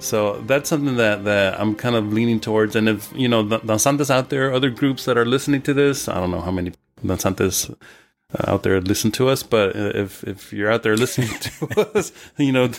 [0.00, 2.76] So that's something that, that I'm kind of leaning towards.
[2.76, 6.14] And if, you know, danzantes out there, other groups that are listening to this, I
[6.20, 6.72] don't know how many
[7.04, 11.96] danzantes uh, out there listen to us, but if, if you're out there listening to
[11.96, 12.70] us, you know,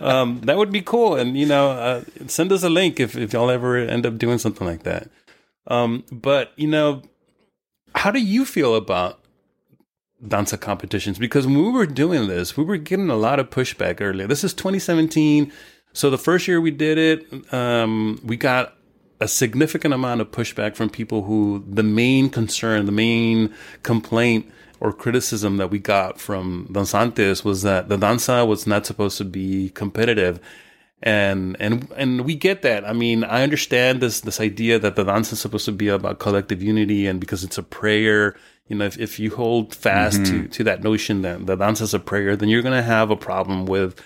[0.00, 1.16] um, that would be cool.
[1.16, 4.38] And, you know, uh, send us a link if, if y'all ever end up doing
[4.38, 5.08] something like that.
[5.66, 7.02] Um, but, you know,
[7.94, 9.18] how do you feel about
[10.26, 11.18] danza competitions?
[11.18, 14.26] Because when we were doing this, we were getting a lot of pushback earlier.
[14.26, 15.52] This is 2017.
[15.92, 18.74] So the first year we did it, um, we got
[19.20, 24.50] a significant amount of pushback from people who the main concern, the main complaint
[24.80, 29.24] or criticism that we got from danzantes was that the danza was not supposed to
[29.24, 30.40] be competitive.
[31.04, 32.84] And and and we get that.
[32.84, 36.18] I mean, I understand this this idea that the danza is supposed to be about
[36.20, 38.36] collective unity, and because it's a prayer,
[38.68, 41.94] you know, if, if you hold fast to to that notion that the danza is
[41.94, 44.00] a prayer, then you're gonna have a problem with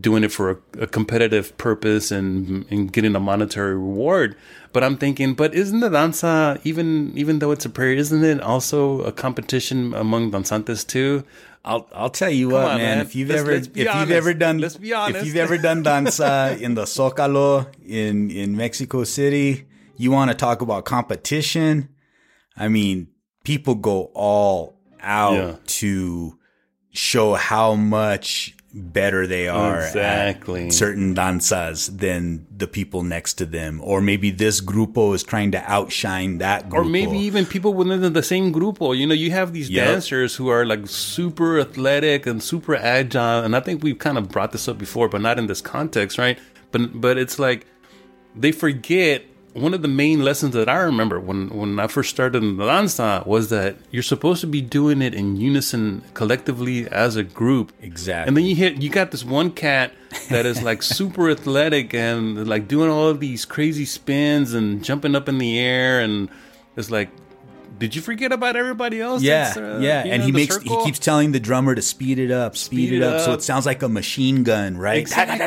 [0.00, 4.36] doing it for a, a competitive purpose and and getting a monetary reward.
[4.72, 8.40] But I'm thinking, but isn't the danza even even though it's a prayer, isn't it
[8.40, 11.24] also a competition among danzantes too?
[11.64, 12.98] I'll I'll tell you what, on, man.
[13.00, 15.20] If you've Let's- ever let's if be you've ever done Let's be honest.
[15.20, 20.36] if you've ever done danza in the Zocalo in in Mexico City, you want to
[20.36, 21.88] talk about competition?
[22.56, 23.08] I mean,
[23.44, 25.56] people go all out Yeah.
[25.80, 26.38] to
[26.92, 30.66] show how much better they are Exactly.
[30.66, 35.50] at certain danzas than the people next to them or maybe this grupo is trying
[35.52, 38.94] to outshine that grupo or maybe even people within the same grupo.
[38.96, 39.86] you know you have these Yep.
[39.86, 44.28] dancers who are like super athletic and super agile and i think we've kind of
[44.28, 46.38] brought this up before but not in this context right
[46.70, 47.66] but but it's like
[48.36, 52.42] they forget one of the main lessons that I remember when, when I first started
[52.42, 57.16] in the danza was that you're supposed to be doing it in unison collectively as
[57.16, 57.72] a group.
[57.80, 58.28] Exactly.
[58.28, 59.92] And then you hit you got this one cat
[60.30, 65.14] that is like super athletic and like doing all of these crazy spins and jumping
[65.14, 66.28] up in the air and
[66.76, 67.10] it's like
[67.78, 69.22] did you forget about everybody else?
[69.22, 70.80] Yeah, uh, yeah, and know, he makes circle?
[70.80, 73.66] he keeps telling the drummer to speed it up, speed, it up, so it sounds
[73.66, 74.98] like a machine gun, right?
[74.98, 75.46] Exactly.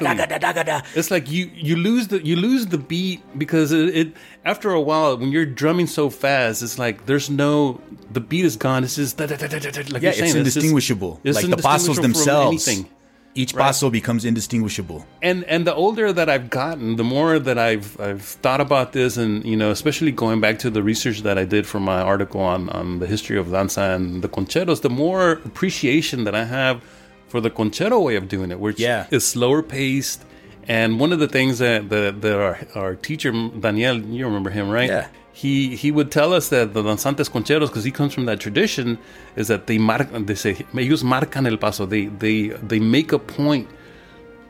[0.95, 4.13] It's like you you lose the you lose the beat because it, it
[4.45, 8.55] after a while when you're drumming so fast, it's like there's no the beat is
[8.55, 8.83] gone.
[8.83, 11.19] It's just da, da, da, like Yeah, you're saying, it's just- indistinguishable.
[11.23, 12.89] it's like the indistinguishable from themselves, anything.
[13.35, 13.65] Each Right.
[13.67, 15.05] paso becomes indistinguishable.
[15.21, 19.17] and and the older that I've gotten, the more that I've I've thought about this,
[19.17, 22.41] and you know, especially going back to the research that I did for my article
[22.41, 26.81] on on the history of danza and the concheros, the more appreciation that I have
[27.27, 29.05] for the conchero way of doing it, which Yeah.
[29.11, 30.21] is slower paced.
[30.67, 34.69] And one of the things that that, that our our teacher Daniel, you remember him,
[34.69, 34.89] right?
[34.89, 35.07] Yeah.
[35.33, 38.97] He he would tell us that the danzantes concheros, because he comes from that tradition,
[39.35, 41.85] is that they mar- they say ellos marcan el paso.
[41.85, 43.69] They they they make a point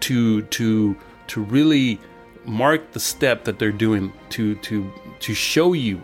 [0.02, 0.96] to to
[1.28, 2.00] to really
[2.46, 6.02] mark the step that they're doing to to to show you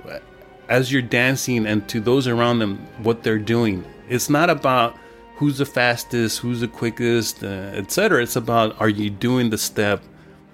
[0.70, 3.84] as you're dancing and to those around them what they're doing.
[4.10, 4.96] It's not about
[5.38, 8.22] who's the fastest, who's the quickest, uh, etc.
[8.22, 10.02] It's about are you doing the step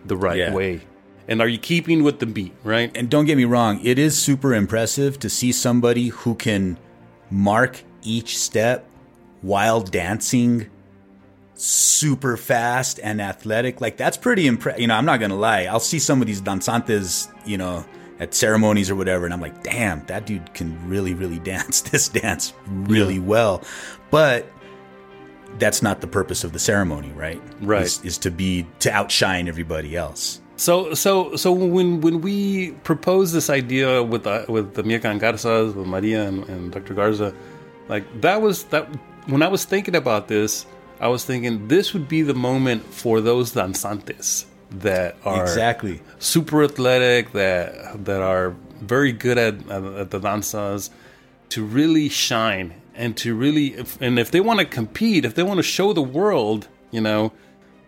[0.05, 0.53] the right Yeah.
[0.53, 0.81] way,
[1.27, 2.95] and are you keeping with the beat, right?
[2.95, 6.77] And don't get me wrong, it is super impressive to see somebody who can
[7.29, 8.85] mark each step
[9.41, 10.69] while dancing
[11.55, 13.81] super fast and athletic.
[13.81, 14.81] Like that's pretty impressive.
[14.81, 15.63] You know, I'm not gonna lie.
[15.63, 17.85] I'll see some of these danzantes, you know,
[18.19, 22.09] at ceremonies or whatever, and I'm like, damn, that dude can really, really dance this
[22.09, 23.63] dance really well.
[24.11, 24.45] But
[25.59, 27.41] that's not the purpose of the ceremony, right?
[27.61, 27.83] Right.
[27.83, 30.41] Is, is to be to outshine everybody else.
[30.55, 35.73] So so so when when we proposed this idea with uh, with the Miakan Garzas,
[35.75, 36.93] with Maria and, and Dr.
[36.93, 37.33] Garza,
[37.89, 38.87] like that was that
[39.27, 40.65] when I was thinking about this,
[40.99, 46.01] I was thinking this would be the moment for those danzantes that are Exactly.
[46.19, 50.89] super athletic that that are very good at, at, at the danzas
[51.49, 55.43] to really shine and to really if, and if they want to compete if they
[55.43, 57.31] want to show the world you know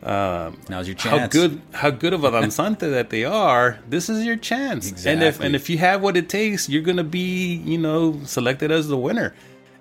[0.02, 1.22] Now's your chance.
[1.22, 3.80] how good how good of a danzante that they are.
[3.90, 5.06] This is your chance.
[5.06, 8.72] And if and if you have what it takes you're gonna be you know selected
[8.72, 9.34] as the winner.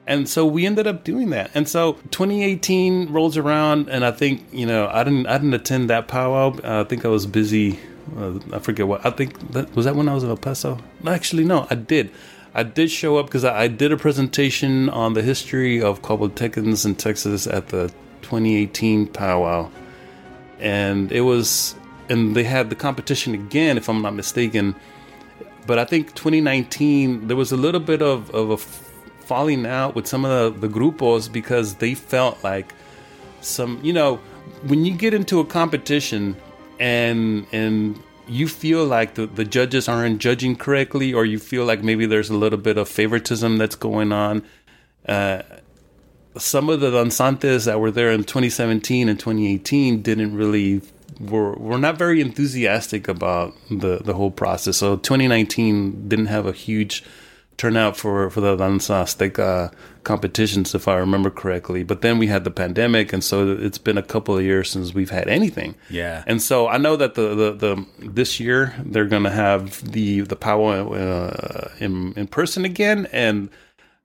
[0.06, 1.50] And so we ended up doing that.
[1.54, 5.90] And so 2018 rolls around and i think you know i didn't i didn't attend
[5.90, 6.56] that powwow.
[6.62, 7.78] Uh, i think i was busy
[8.18, 10.78] uh, i forget what i think that was that when i was in el paso?
[11.06, 12.10] Actually no i did.
[12.56, 16.86] I did show up because I, I did a presentation on the history of Coahuiltecans
[16.86, 17.88] in Texas at the
[18.22, 19.70] 2018 powwow
[20.58, 21.74] and it was
[22.08, 24.74] and they had the competition again if i'm not mistaken.
[25.66, 30.06] But i think 2019 there was a little bit of, of a falling out with
[30.06, 32.74] some of the, the grupos because they felt like
[33.40, 34.16] some you know
[34.62, 36.36] when you get into a competition
[36.78, 41.82] and and you feel like the, the judges aren't judging correctly or you feel like
[41.82, 44.42] maybe there's a little bit of favoritism that's going on
[45.08, 45.42] uh,
[46.36, 50.82] some of the danzantes that were there in 2017 and 2018 didn't really
[51.20, 54.78] were were not very enthusiastic about the the whole process.
[54.78, 57.04] So 2019 didn't have a huge
[57.56, 61.82] turnout for for the danza azteca competitions, if I remember correctly.
[61.82, 64.92] But then we had the pandemic, and so it's been a couple of years since
[64.92, 65.74] we've had anything.
[65.88, 66.24] Yeah.
[66.26, 70.20] And so I know that the the, the this year they're going to have the
[70.22, 73.50] the powwow uh, in in person again and.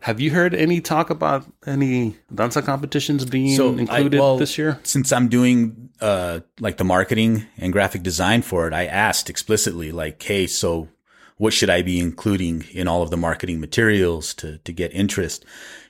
[0.02, 4.80] Have you heard any talk about any danza competitions being I- included well, this year?
[4.84, 9.92] Since I'm doing uh, like the marketing and graphic design for it, I asked explicitly,
[9.92, 10.88] like, "Hey, so
[11.36, 15.44] what should I be including in all of the marketing materials to to get interest?"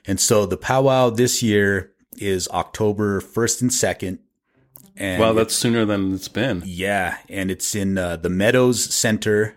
[0.06, 4.18] And so the powwow this year is October first and second.
[4.96, 6.62] And Well, that's sooner than it's been.
[6.66, 9.54] yeah, and it's in uh, the Meadows Center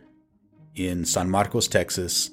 [0.76, 2.30] in San Marcos, Texas.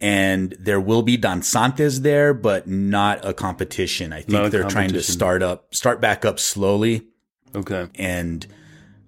[0.00, 4.14] And there will be danzantes there, but not a competition.
[4.14, 7.06] I think they're trying to start up, start back up slowly.
[7.54, 7.88] Okay.
[7.96, 8.46] And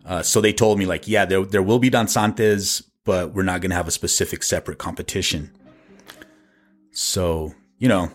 [0.05, 3.61] uh, so they told me, like, yeah, there there will be danzantes, but we're not
[3.61, 5.51] going to have a specific separate competition.
[6.93, 8.11] So you know,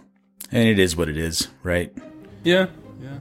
[0.51, 1.91] and it is what it is, right?
[2.43, 2.67] Yeah,
[3.01, 3.17] yeah.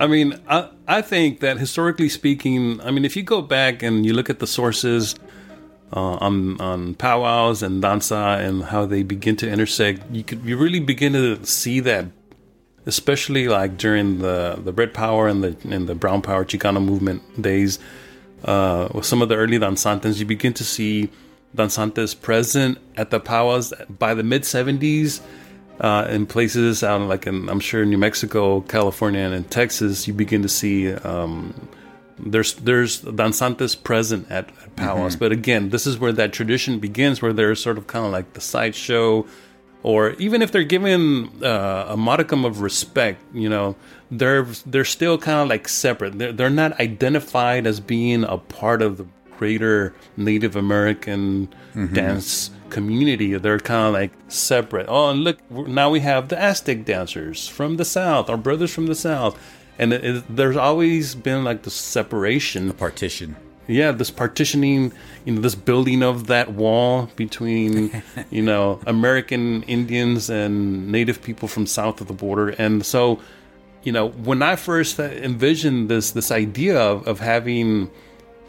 [0.00, 4.06] I mean, I I think that historically speaking, I mean, if you go back and
[4.06, 5.14] you look at the sources
[5.94, 10.56] uh, on on powwows and danza and how they begin to intersect, you could you
[10.56, 12.06] really begin to see that,
[12.84, 17.22] especially like during the the red power and the and the brown power Chicano movement
[17.40, 17.78] days.
[18.44, 21.08] Uh, with some of the early danzantes, you begin to see
[21.56, 25.22] danzantes present at the powwows by the mid 70s
[25.80, 30.14] uh, in places out like in I'm sure New Mexico, California, and in Texas, you
[30.14, 31.54] begin to see um,
[32.18, 35.16] there's there's danzantes present at, at powwows.
[35.16, 38.32] But again, this is where that tradition begins, where they're sort of kind of like
[38.34, 39.26] the sideshow,
[39.82, 43.76] or even if they're given uh, a modicum of respect, you know,
[44.10, 46.18] they're they're still kind of like separate.
[46.18, 51.48] They're they're not identified as being a part of the greater Native American
[51.92, 53.36] dance community.
[53.36, 54.86] They're kind of like separate.
[54.88, 58.86] Oh, and look, now we have the Aztec dancers from the South, our brothers from
[58.86, 59.36] the South.
[59.78, 62.68] And it, it, there's always been like the separation.
[62.68, 63.36] The partition.
[63.66, 64.92] Yeah, this partitioning,
[65.24, 71.48] you know, this building of that wall between, you know, American Indians and Native people
[71.48, 72.50] from south of the border.
[72.50, 73.20] And so,
[73.82, 77.90] you know, when I first envisioned this this idea of, of having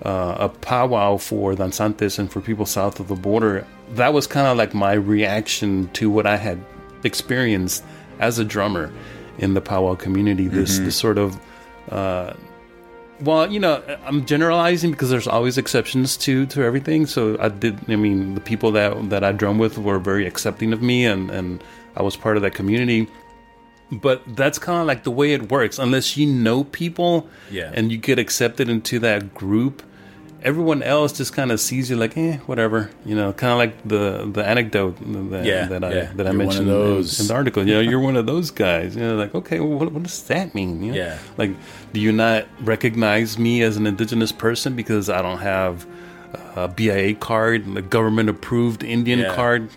[0.03, 4.47] uh, a powwow for danzantes and for people south of the border, that was kind
[4.47, 6.59] of like my reaction to what I had
[7.03, 7.83] experienced
[8.19, 8.91] as a drummer
[9.37, 10.47] in the powwow community.
[10.47, 11.39] This, this sort of
[11.89, 12.33] uh,
[13.21, 17.05] well, you know, I'm generalizing because there's always exceptions to to everything.
[17.05, 17.79] So I did.
[17.89, 21.31] I mean, the people that that I drum with were very accepting of me, and
[21.31, 21.63] and
[21.95, 23.07] I was part of that community.
[23.91, 25.77] But that's kind of like the way it works.
[25.79, 27.71] Unless you know people, Yeah.
[27.73, 29.83] and you get accepted into that group,
[30.45, 32.89] everyone else just kind of sees you like, eh, whatever.
[33.05, 34.95] You know, kind of like the the anecdote
[35.31, 36.11] that, Yeah, that I yeah.
[36.15, 37.67] that I You're mentioned in- in the article.
[37.67, 38.95] You know, you're one of those guys.
[38.95, 40.81] You know, like okay, well, what, what does that mean?
[40.83, 40.97] You know?
[40.97, 41.17] Yeah.
[41.37, 41.51] Like,
[41.93, 45.85] do you not recognize me as an indigenous person because I don't have
[46.55, 49.35] a BIA card, and a government approved Indian Yeah.
[49.35, 49.69] card?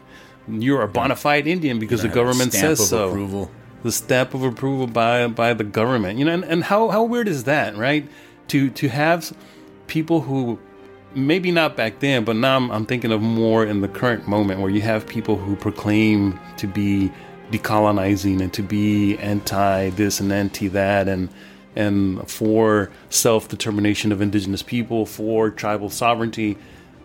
[0.49, 3.09] You're a bona fide Indian because the government stamp says of so.
[3.11, 3.51] Approval.
[3.85, 6.19] The stamp of approval by by the government.
[6.19, 8.05] You know, and, and how how weird is that, right?
[8.49, 9.33] To to have
[9.89, 10.59] people who
[11.15, 14.61] maybe not back then, but now I'm, I'm thinking of more in the current moment
[14.61, 17.11] where you have people who proclaim to be
[17.51, 21.29] decolonizing and to be anti this and anti that and
[21.75, 26.59] and for self determination of indigenous people, for tribal sovereignty,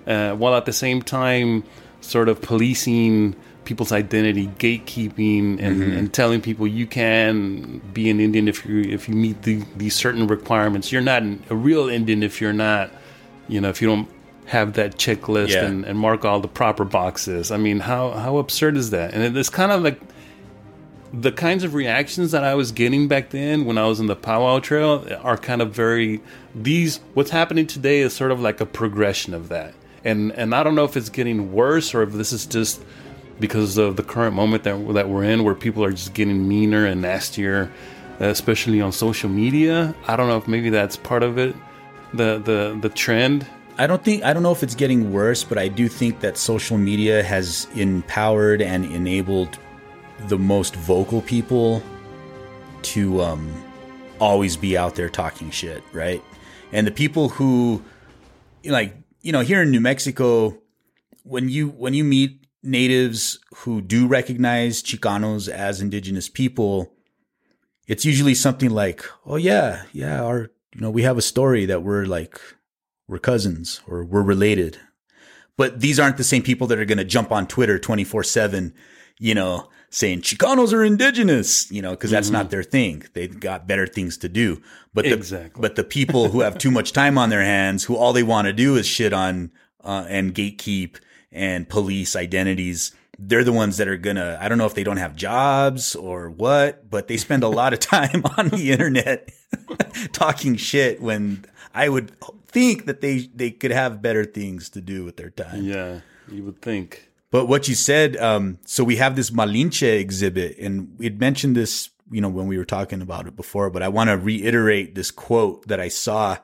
[0.08, 1.64] uh, while at the same time
[2.02, 3.36] sort of policing
[3.66, 5.98] people's identity, gatekeeping, and, mm-hmm.
[5.98, 9.96] and telling people you can be an Indian if you if you meet the, these
[9.96, 10.92] certain requirements.
[10.92, 12.92] You're not an, a real Indian if you're not,
[13.48, 14.10] you know, if you don't
[14.46, 15.66] have that checklist Yeah.
[15.66, 17.52] and, and mark all the proper boxes.
[17.52, 19.14] I mean, how how absurd is that?
[19.14, 20.00] And it's kind of like
[21.14, 24.16] the kinds of reactions that I was getting back then when I was in the
[24.16, 26.22] powwow trail are kind of very
[26.56, 29.76] these what's happening today is sort of like a progression of that.
[30.04, 32.82] And and I don't know if it's getting worse or if this is just
[33.40, 36.86] because of the current moment that that we're in where people are just getting meaner
[36.86, 37.72] and nastier
[38.20, 39.94] especially on social media.
[40.08, 41.56] I don't know if maybe that's part of it.
[42.14, 45.58] The the the trend I don't think I don't know if it's getting worse, but
[45.58, 49.58] I do think that social media has empowered and enabled
[50.28, 51.82] the most vocal people
[52.84, 53.52] to um,
[54.20, 56.24] always be out there talking shit, right?
[56.72, 57.84] And the people who,
[58.64, 60.56] like, you know, here in New Mexico,
[61.24, 66.94] when you when you meet natives who do recognize Chicanos as indigenous people,
[67.88, 71.84] it's usually something like, "Oh yeah, yeah, our you know we have a story that
[71.84, 72.40] we're like
[73.08, 74.80] we're cousins or we're related."
[75.58, 78.24] But these aren't the same people that are going to jump on Twitter twenty four
[78.24, 78.74] seven,
[79.20, 83.04] you know, saying Chicanos are indigenous, you know, because that's not their thing.
[83.14, 84.62] They've got better things to do.
[84.94, 85.62] But the, Exactly.
[85.62, 88.48] but the people who have too much time on their hands, who all they want
[88.48, 89.52] to do is shit on
[89.84, 90.96] uh, and gatekeep
[91.34, 94.38] and police identities, they're the ones that are gonna.
[94.40, 97.74] I don't know if they don't have jobs or what, but they spend a lot
[97.74, 99.32] of time on the internet
[100.14, 102.12] talking shit when I would
[102.48, 105.64] think that they they could have better things to do with their time.
[105.64, 107.10] yeah, you would think.
[107.32, 111.90] But what you said, um, so we have this Malinche exhibit, and we'd mentioned this,
[112.12, 113.72] you know, when we were talking about it before.
[113.72, 116.38] But I want to reiterate this quote that I saw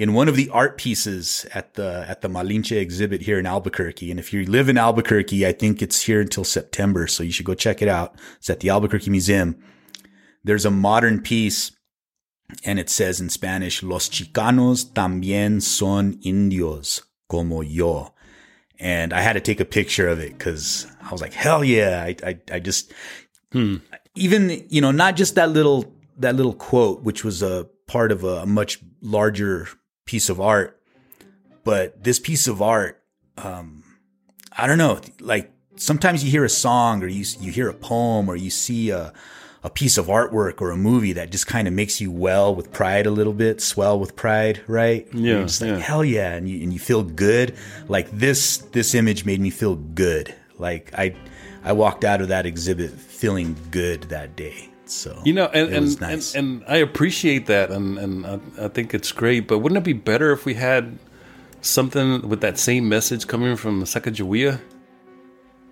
[0.00, 4.10] in one of the art pieces at the at the Malinche exhibit here in Albuquerque.
[4.10, 7.44] And if you live in Albuquerque, I think it's here until September, so you should
[7.44, 8.18] go check it out.
[8.38, 9.62] It's at the Albuquerque Museum.
[10.42, 11.72] There's a modern piece,
[12.64, 18.14] and it says in Spanish, "Los Chicanos también son indios como yo."
[18.82, 22.02] and I had to take a picture of it because I was like, hell yeah!
[22.02, 22.90] I I, I just
[23.52, 23.76] hmm.
[24.14, 28.24] even you know not just that little that little quote, which was a part of
[28.24, 29.68] a, much larger
[30.04, 30.80] piece of art,
[31.64, 33.02] but this piece of art,
[33.36, 33.84] um,
[34.56, 38.28] I don't know, like sometimes you hear a song or you you hear a poem
[38.28, 39.12] or you see a
[39.62, 42.72] a piece of artwork or a movie that just kind of makes you well with
[42.72, 45.06] pride a little bit, swell with pride, right?
[45.12, 45.78] Yeah, You're just like, yeah.
[45.78, 47.54] hell yeah, and you and you feel good.
[47.86, 50.34] Like this this image made me feel good.
[50.58, 51.14] Like I
[51.62, 54.69] I walked out of that exhibit feeling good that day.
[54.90, 56.34] So You know, and and, nice.
[56.34, 59.46] and and I appreciate that, and and I, I think it's great.
[59.46, 60.98] But wouldn't it be better if we had
[61.60, 64.60] something with that same message coming from the Sacagawea?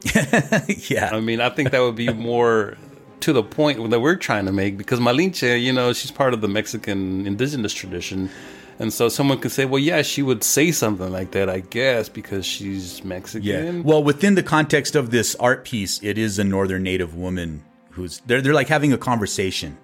[0.89, 2.77] yeah, I mean, I think that would be more
[3.21, 6.41] to the point that we're trying to make because Malinche, you know, she's part of
[6.41, 8.31] the Mexican indigenous tradition.
[8.79, 12.09] And so someone could say, well, yeah, she would say something like that, I guess,
[12.09, 13.43] because she's Mexican.
[13.43, 13.83] Yeah.
[13.83, 18.20] Well, within the context of this art piece, it is a northern native woman who's
[18.26, 19.76] they're they're like having a conversation.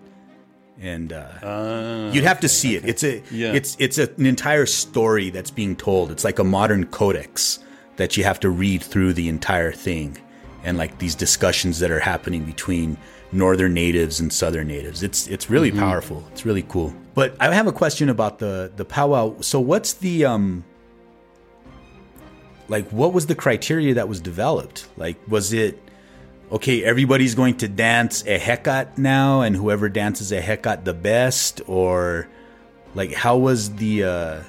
[0.80, 2.84] And uh, you'd have to see it.
[2.84, 3.52] It's a Yeah.
[3.52, 6.10] it's it's a, an entire story that's being told.
[6.10, 7.60] It's like a modern codex
[7.96, 10.18] that you have to read through the entire thing.
[10.64, 12.96] and like these discussions that are happening between
[13.32, 15.02] northern natives and southern natives.
[15.02, 16.24] It's it's really powerful.
[16.32, 16.92] It's really cool.
[17.14, 19.40] But I have a question about the the powwow.
[19.42, 20.64] So what's the um
[22.68, 24.88] like what was the criteria that was developed?
[24.96, 25.78] Like was it
[26.54, 31.60] okay, everybody's going to dance a hekat now and whoever dances a hekat the best
[31.66, 32.28] or
[32.94, 34.42] like how was the uh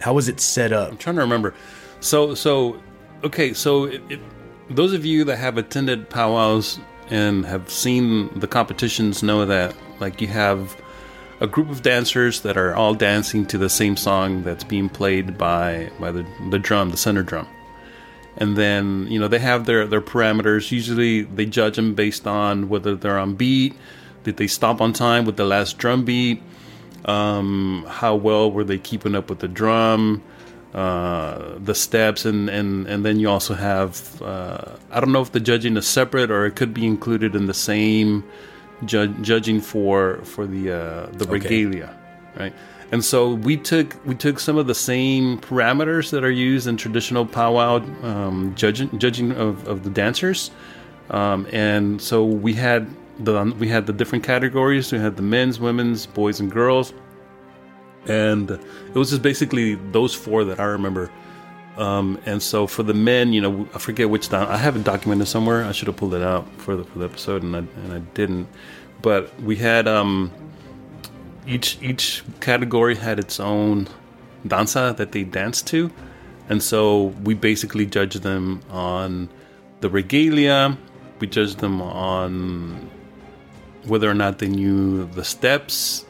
[0.00, 0.90] how was it set up?
[0.90, 1.54] I'm trying to remember.
[2.00, 2.78] So, so
[3.22, 3.54] okay.
[3.54, 4.20] So, it, it,
[4.68, 6.78] those of you that have attended powwows
[7.10, 10.76] and have seen the competitions know that like you have
[11.40, 15.38] a group of dancers that are all dancing to the same song that's being played
[15.38, 17.46] by by the the drum, the center drum.
[18.36, 20.72] And then you know they have their their parameters.
[20.72, 23.74] Usually they judge them based on whether they're on beat,
[24.24, 26.42] did they stop on time with the last drum beat,
[27.04, 30.22] um, how well were they keeping up with the drum,
[30.72, 35.30] uh, the steps, and, and, and then you also have uh, I don't know if
[35.30, 38.24] the judging is separate or it could be included in the same
[38.84, 41.94] ju- judging for for the uh, the regalia,
[42.36, 42.54] right?
[42.92, 46.76] And so we took we took some of the same parameters that are used in
[46.76, 50.50] traditional powwow um, judging judging of, of the dancers,
[51.10, 54.92] um, and so we had the we had the different categories.
[54.92, 56.92] We had the men's, women's, boys, and girls,
[58.06, 61.10] and it was just basically those four that I remember.
[61.76, 64.46] Um, and so for the men, you know, I forget which down.
[64.46, 65.64] I have it documented somewhere.
[65.64, 67.98] I should have pulled it out for the for the episode, and I and I
[68.14, 68.48] didn't.
[69.02, 70.30] But we had um,
[71.46, 73.88] each each category had its own
[74.46, 75.90] danza that they danced to,
[76.48, 79.28] and so we basically judged them on
[79.80, 80.76] the regalia.
[81.20, 82.90] We judged them on
[83.86, 86.04] whether or not they knew the steps.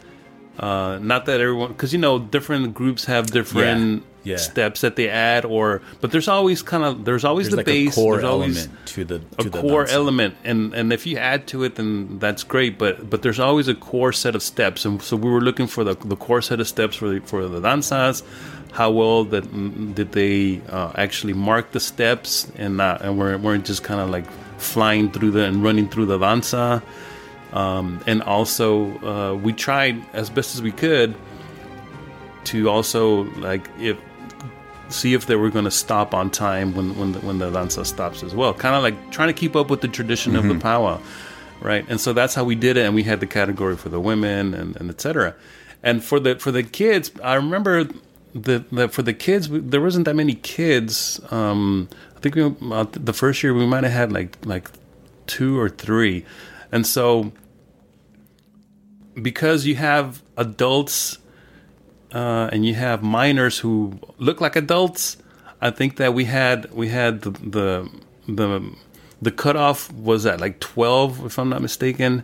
[0.59, 4.37] Uh, not that everyone, because you know, different groups have different Yeah, yeah.
[4.37, 7.67] steps that they add, or but there's always kind of there's always There's the like
[7.67, 11.07] base, a core there's always element to the a the core element, and and if
[11.07, 12.79] you add to it, then that's great.
[12.79, 15.85] But but there's always a core set of steps, and so we were looking for
[15.85, 18.23] the the core set of steps for the, for the danzas.
[18.73, 19.45] How well that
[19.95, 24.11] did they uh, actually mark the steps, and not and weren't, weren't just kind of
[24.11, 24.27] like
[24.59, 26.83] flying through the and running through the danza.
[27.53, 31.15] Um, and also, uh, we tried as best as we could
[32.45, 33.97] to also like if
[34.89, 37.85] see if they were going to stop on time when when the, when the danza
[37.85, 38.55] stops as well.
[38.55, 41.01] Kind of like trying to keep up with the tradition of the powwow,
[41.61, 41.85] right?
[41.89, 42.85] And so that's how we did it.
[42.87, 45.35] And we had the category for the women and, and etc.
[45.83, 47.85] And for the for the kids, I remember
[48.35, 51.21] the, the for the kids there wasn't that many kids.
[51.31, 54.71] Um, I think we, uh, the first year we might have had like like
[55.27, 56.25] two or three,
[56.73, 57.33] and so
[59.21, 61.19] because you have adults
[62.15, 65.17] uh, and you have minors who look like adults.
[65.61, 67.91] I think that we had we had the the
[68.29, 68.71] the,
[69.21, 72.23] the cutoff was at like twelve, if I'm not mistaken,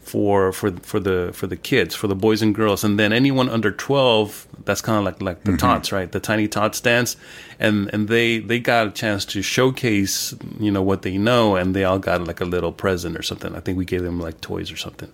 [0.00, 3.48] for for for the for the kids, for the boys and girls, and then anyone
[3.48, 6.10] under twelve, that's kind of like like the tots, right?
[6.10, 7.16] The tiny tots dance,
[7.60, 11.76] and and they they got a chance to showcase you know what they know, and
[11.76, 13.54] they all got like a little present or something.
[13.54, 15.12] I think we gave them like toys or something.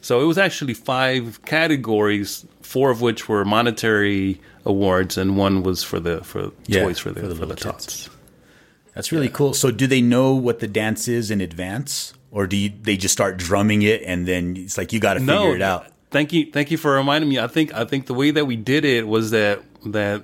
[0.00, 5.82] So it was actually five categories, four of which were monetary awards, and one was
[5.82, 8.10] for the for Yeah, toys for the for for the the, little tots.
[8.94, 9.52] That's really cool.
[9.52, 13.12] So do they know what the dance is in advance, or do you, they just
[13.12, 15.86] start drumming it and then it's like you got to figure it out?
[16.10, 17.38] Thank you, thank you for reminding me.
[17.38, 20.22] I think I think the way that we did it was that that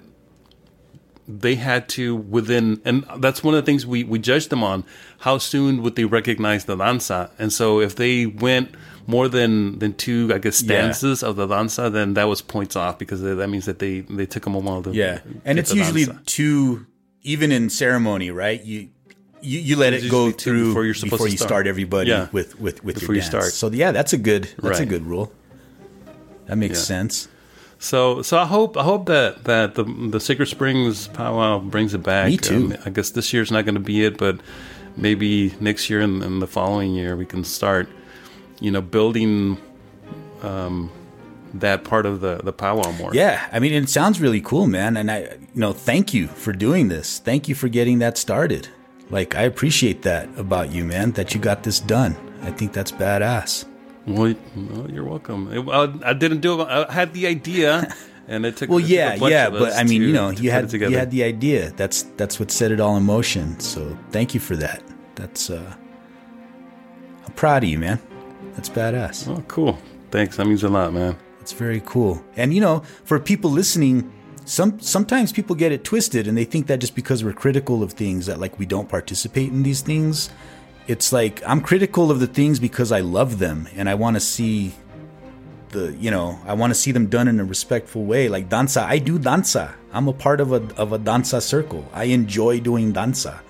[1.29, 4.85] they had to within, and that's one of the things we we judged them on.
[5.18, 7.31] How soon would they recognize the danza?
[7.39, 8.75] And so if they went
[9.07, 10.66] more than than two, I guess Yeah.
[10.90, 14.26] stanzas of the danza, then that was points off because that means that they they
[14.26, 16.22] took them a while to Yeah, and it's usually danza.
[16.26, 16.86] two,
[17.22, 18.62] even in ceremony, right?
[18.64, 18.88] You
[19.44, 21.48] you, you let it go through before you're supposed before to you start.
[21.48, 22.28] start everybody Yeah.
[22.32, 23.30] with with with Before your you dance.
[23.30, 23.53] start.
[23.53, 25.32] So yeah, that's a good that's a good rule.
[26.46, 26.84] That makes Yeah.
[26.84, 27.28] sense.
[27.78, 32.03] So, so I hope I hope that that the the Sacred Springs powwow brings it
[32.05, 32.28] back.
[32.28, 32.55] Me too.
[32.55, 34.38] Um, I guess this year's not going to be it, but
[34.96, 37.88] maybe next year and, and the following year we can start,
[38.63, 39.59] you know, building
[40.43, 40.91] um,
[41.55, 43.11] that part of the the powwow more.
[43.13, 44.97] Yeah, I mean, it sounds really cool, man.
[44.97, 47.19] And I, you know, thank you for doing this.
[47.19, 48.69] Thank you for getting that started.
[49.11, 51.13] Like, I appreciate that about you, man.
[51.13, 52.17] That you got this done.
[52.43, 53.67] I think that's badass.
[54.07, 54.35] Well,
[54.89, 55.49] you're welcome.
[55.69, 56.69] I, I didn't do it.
[56.69, 57.93] I had the idea,
[58.29, 58.71] and it took.
[58.71, 60.51] Well, it took yeah, a bunch yeah, of but I mean, to- you know, you
[60.53, 61.73] had you had the idea.
[61.73, 63.59] That's that's what set it all in motion.
[63.59, 64.83] So thank you for that.
[65.17, 65.75] That's uh,
[67.27, 68.01] I'm proud of you, man.
[68.55, 69.28] That's badass.
[69.28, 69.78] Oh, cool.
[70.11, 70.36] Thanks.
[70.36, 71.16] That means a lot, man.
[71.40, 72.22] It's very cool.
[72.36, 74.12] And you know, for people listening,
[74.44, 77.92] some sometimes people get it twisted and they think that just because we're critical of
[77.92, 80.30] things that like we don't participate in these things
[80.88, 84.20] it's like i'm critical of the things because i love them and i want to
[84.20, 84.72] see
[85.68, 88.82] the you know i want to see them done in a respectful way like danza
[88.82, 92.92] i do danza i'm a part of a of a danza circle i enjoy doing
[92.92, 93.40] danza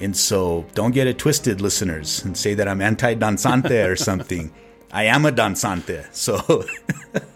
[0.00, 4.52] and so don't get it twisted listeners and say that i'm anti danzante or something
[4.92, 6.64] i am a danzante so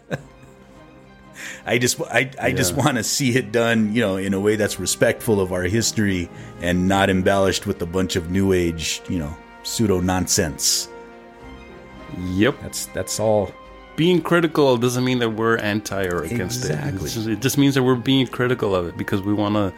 [1.66, 2.56] I just I, I yeah.
[2.56, 5.62] just want to see it done, you know, in a way that's respectful of our
[5.62, 6.28] history
[6.60, 10.88] and not embellished with a bunch of new age, you know, pseudo nonsense.
[12.18, 12.60] Yep.
[12.60, 13.52] That's that's all.
[13.96, 17.08] Being critical doesn't mean that we're anti or against exactly.
[17.08, 17.14] it.
[17.14, 19.72] Just, it just means that we're being critical of it because we want to.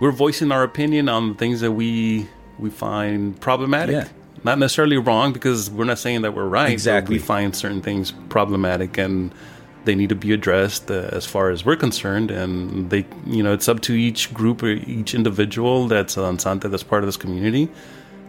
[0.00, 2.28] We're voicing our opinion on things that we
[2.58, 3.94] we find problematic.
[3.94, 4.08] Yeah.
[4.44, 6.70] Not necessarily wrong because we're not saying that we're right.
[6.70, 7.16] Exactly.
[7.16, 9.34] we find certain things problematic and
[9.84, 12.30] they need to be addressed uh, as far as we're concerned.
[12.30, 16.68] And they, you know, it's up to each group or each individual that's on Santa
[16.68, 17.68] that's part of this community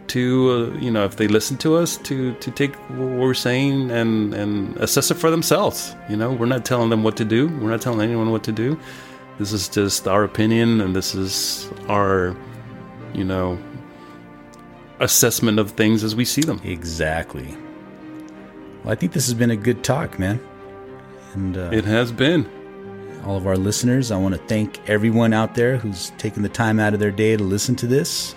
[0.08, 3.90] to, uh, you know, if they listen to us, to to take what we're saying
[3.90, 5.94] and and assess it for themselves.
[6.08, 7.48] You know, we're not telling them what to do.
[7.48, 8.78] We're not telling anyone what to do.
[9.38, 12.36] This is just our opinion, and this is our,
[13.14, 13.58] you know,
[15.00, 16.60] assessment of things as we see them.
[16.64, 17.56] Exactly.
[18.82, 20.40] Well, I think this has been a good talk, man.
[21.34, 22.50] And uh, it has been.
[23.24, 26.80] All of our listeners, I want to thank everyone out there who's taken the time
[26.80, 28.34] out of their day to listen to this,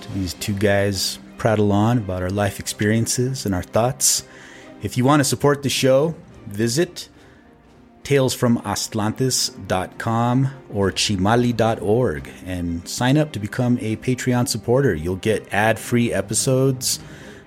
[0.00, 4.24] to these two guys prattle on about our life experiences and our thoughts.
[4.82, 6.14] If you want to support the show,
[6.46, 7.08] visit
[8.06, 14.94] talesfromaztlantis.com or chimali.org and sign up to become a Patreon supporter.
[14.94, 17.00] You'll get ad free episodes,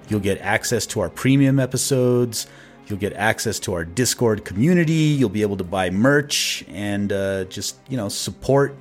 [0.08, 2.48] you'll get access to our premium episodes
[2.90, 4.94] You'll get access to our Discord community.
[4.94, 8.76] You'll be able to buy merch and uh, just, you know, support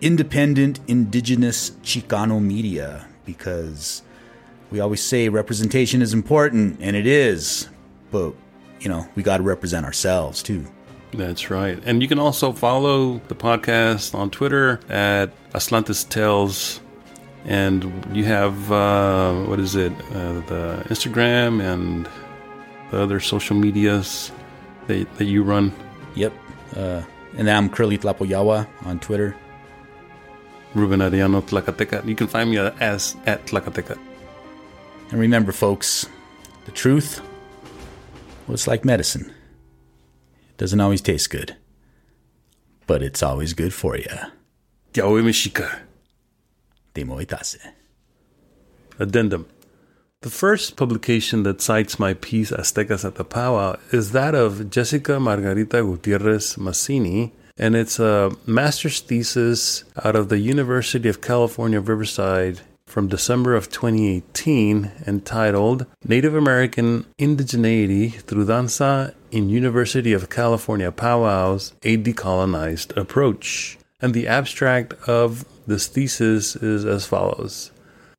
[0.00, 4.02] independent, indigenous Chicano media because
[4.70, 7.68] we always say representation is important, and it is,
[8.12, 8.34] but,
[8.78, 10.64] you know, we got to represent ourselves too.
[11.12, 11.80] That's right.
[11.84, 16.80] And you can also follow the podcast on Twitter at Aztlantis Tales.
[17.44, 22.08] And you have, uh, what is it, uh, the Instagram and
[22.90, 24.30] the other social medias
[24.86, 25.72] that, that you run?
[26.14, 26.32] Yep.
[26.76, 27.02] Uh,
[27.36, 29.34] and I'm Kurly Tlapoyawa on Twitter.
[30.74, 32.06] Ruben Arellano Tlacateca.
[32.06, 33.98] You can find me as at Tlacateca.
[35.10, 36.08] And remember, folks,
[36.66, 37.20] the truth,
[38.48, 39.34] it's like medicine.
[40.60, 41.56] Doesn't always taste good,
[42.86, 44.14] but it's always good for you.
[44.92, 45.78] Yawe Meshika.
[46.94, 47.56] Demoitase.
[48.98, 49.46] Addendum.
[50.20, 55.18] The first publication that cites my piece Aztecas at the Powwow is that of Jessica
[55.18, 62.60] Margarita Gutierrez Massini, and it's a master's thesis out of the University of California, Riverside
[62.84, 71.72] from December of 2018 entitled Native American Indigeneity Through Danza in University of California Powwows
[71.82, 73.78] A Decolonized Approach.
[74.00, 77.70] And the abstract of this thesis is as follows.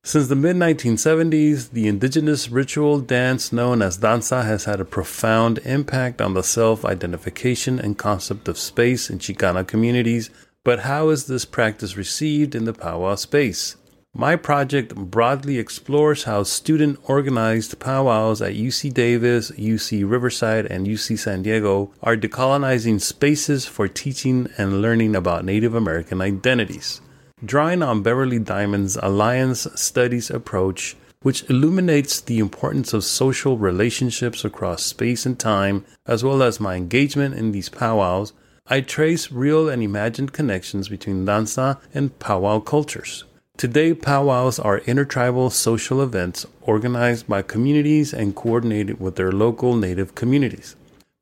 [0.04, 5.58] Since the mid 1970s, the indigenous ritual dance known as danza has had a profound
[5.58, 10.28] impact on the self identification and concept of space in Chicana communities.
[10.64, 13.76] But how is this practice received in the powwow space?
[14.14, 21.18] My project broadly explores how student organized powwows at UC Davis, UC Riverside, and UC
[21.18, 27.00] San Diego are decolonizing spaces for teaching and learning about Native American identities
[27.44, 34.84] drawing on Beverley Diamond's Alliance Studies approach, which illuminates the importance of social relationships across
[34.84, 38.32] space and time, as well as my engagement in these powwows,
[38.68, 43.24] I trace real and imagined connections between danza and powwow cultures.
[43.62, 50.16] Today, powwows are intertribal social events organized by communities and coordinated with their local native
[50.16, 50.74] communities.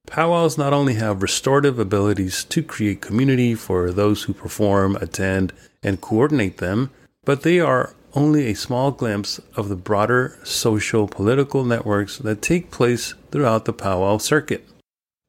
[0.07, 6.01] Powwows not only have restorative abilities to create community for those who perform, attend, and
[6.01, 6.89] coordinate them,
[7.27, 12.71] but they are only a small glimpse of the broader social political networks that take
[12.71, 14.67] place throughout the powwow circuit.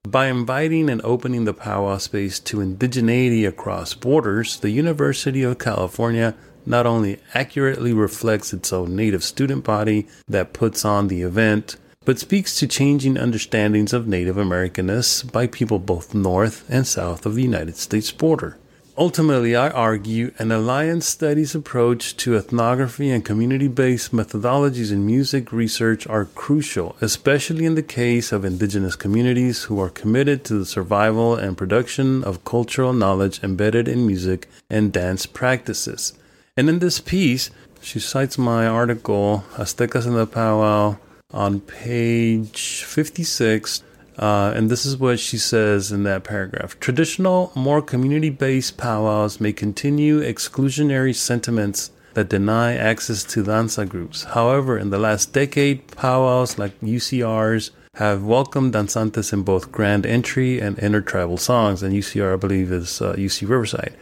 [0.07, 6.35] By inviting and opening the powwow space to indigeneity across borders, the University of California
[6.65, 12.19] not only accurately reflects its own native student body that puts on the event, but
[12.19, 17.43] speaks to changing understandings of Native Americanness by people both north and south of the
[17.43, 18.57] United States border.
[18.97, 25.53] Ultimately, I argue an alliance studies approach to ethnography and community based methodologies in music
[25.53, 30.65] research are crucial, especially in the case of indigenous communities who are committed to the
[30.65, 36.13] survival and production of cultural knowledge embedded in music and dance practices.
[36.57, 37.49] And in this piece,
[37.81, 40.97] she cites my article, Aztecas in the Powwow,
[41.33, 43.83] on page 56
[44.17, 46.79] uh, and this is what she says in that paragraph.
[46.79, 54.25] Traditional, more community based powwows may continue exclusionary sentiments that deny access to danza groups.
[54.25, 60.59] However, in the last decade, powwows like UCRs have welcomed danzantes in both grand entry
[60.59, 63.95] and intertribal songs, and UCR, I believe, is uh, UC Riverside.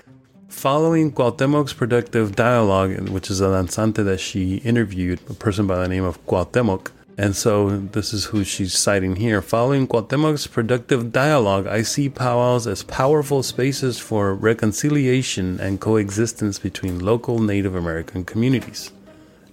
[0.49, 5.87] Following Cuauhtemoc's productive dialogue, which is a danzante that she interviewed, a person by the
[5.87, 9.41] name of Cuauhtemoc, and so this is who she's citing here.
[9.41, 16.99] Following Cuauhtemoc's productive dialogue, I see powwows as powerful spaces for reconciliation and coexistence between
[16.99, 18.91] local Native American communities.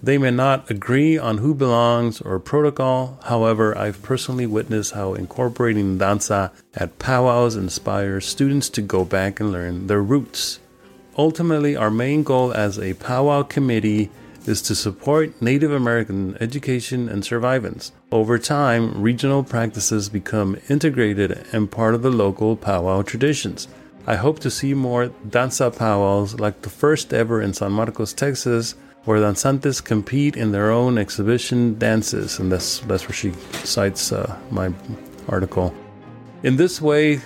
[0.03, 3.21] They may not agree on who belongs or protocol.
[3.25, 9.53] However, I've personally witnessed how incorporating danza at powwows inspires students to go back and
[9.53, 10.59] learn their roots.
[11.19, 14.11] Ultimately, our main goal as a powwow committee
[14.47, 17.91] is to support Native American education and survivance.
[18.13, 23.67] Over time, regional practices become integrated and part of the local powwow traditions.
[24.07, 28.75] I hope to see more danza powwows like the first ever in San Marcos, Texas,
[29.05, 33.33] where danzantes compete in their own exhibition dances, and that's that's where she
[33.65, 34.73] cites uh, my
[35.29, 35.75] article.
[36.43, 37.21] In this way,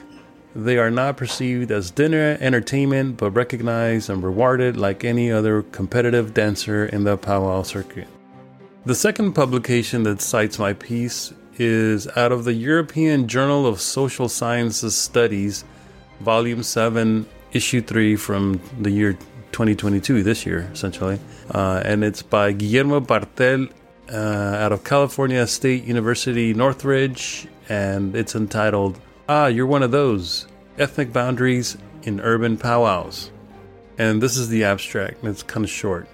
[0.55, 6.34] they are not perceived as dinner entertainment, but recognized and rewarded like any other competitive
[6.34, 8.09] dancer in the powwow circuit.
[8.84, 14.28] The second publication that cites my piece is out of the European Journal of Social
[14.28, 15.64] Sciences Studies,
[16.20, 19.12] Volume 7, Issue 3 from the year
[19.53, 21.18] 2022, this year, essentially.
[21.51, 23.66] Uh, and it's by Guillermo Bartel
[24.12, 28.98] uh, out of California State University, Northridge, and it's entitled
[29.33, 33.31] Ah, you're one of those ethnic boundaries in urban powwows.
[33.97, 36.09] And this is the abstract, and it's kind of short.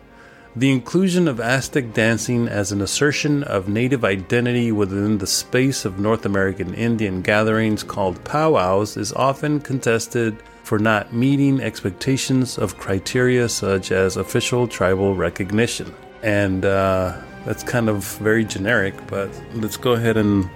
[0.55, 5.99] The inclusion of Aztec dancing as an assertion of native identity within the space of
[5.99, 13.49] North American Indian gatherings called powwows is often contested for not meeting expectations of criteria
[13.49, 15.91] such as official tribal recognition.
[16.23, 20.51] And uh, that's kind of very generic, but let's go ahead and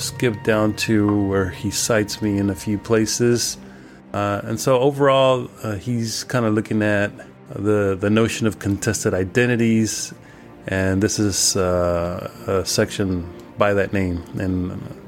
[0.00, 3.56] skip down to where he cites me in a few places.
[4.12, 7.12] Uh, and so overall, uh, he's kind of looking at
[7.50, 10.14] the the notion of contested identities,
[10.66, 13.28] and this is uh, a section
[13.58, 14.22] by that name.
[14.38, 14.99] And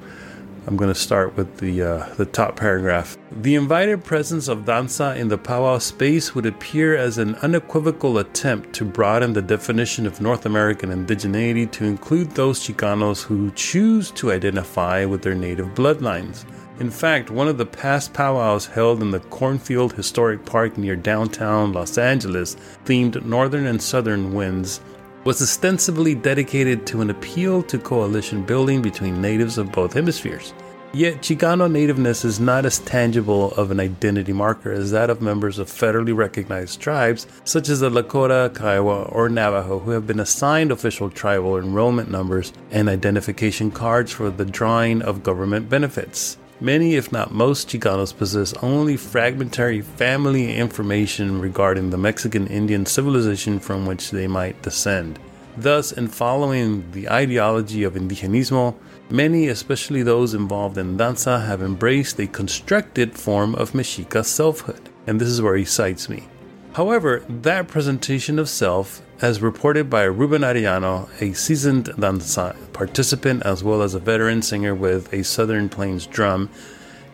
[0.64, 3.18] I'm going to start with the uh, the top paragraph.
[3.32, 8.72] The invited presence of danza in the powwow space would appear as an unequivocal attempt
[8.74, 14.30] to broaden the definition of North American indigeneity to include those Chicanos who choose to
[14.30, 16.44] identify with their native bloodlines.
[16.78, 21.72] In fact, one of the past powwows held in the Cornfield Historic Park near downtown
[21.72, 24.80] Los Angeles, themed Northern and Southern winds,
[25.24, 30.52] was ostensibly dedicated to an appeal to coalition building between natives of both hemispheres.
[30.94, 35.58] Yet, Chicano nativeness is not as tangible of an identity marker as that of members
[35.58, 40.70] of federally recognized tribes, such as the Lakota, Kiowa, or Navajo, who have been assigned
[40.70, 46.36] official tribal enrollment numbers and identification cards for the drawing of government benefits.
[46.62, 53.58] Many, if not most, Chicanos possess only fragmentary family information regarding the Mexican Indian civilization
[53.58, 55.18] from which they might descend.
[55.56, 58.76] Thus, in following the ideology of indigenismo,
[59.10, 64.88] many, especially those involved in danza, have embraced a constructed form of Mexica selfhood.
[65.08, 66.28] And this is where he cites me.
[66.74, 73.62] However, that presentation of self, as reported by Ruben Arellano, a seasoned danza participant as
[73.62, 76.50] well as a veteran singer with a Southern Plains drum,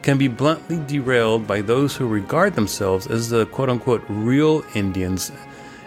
[0.01, 5.31] can be bluntly derailed by those who regard themselves as the quote unquote real Indians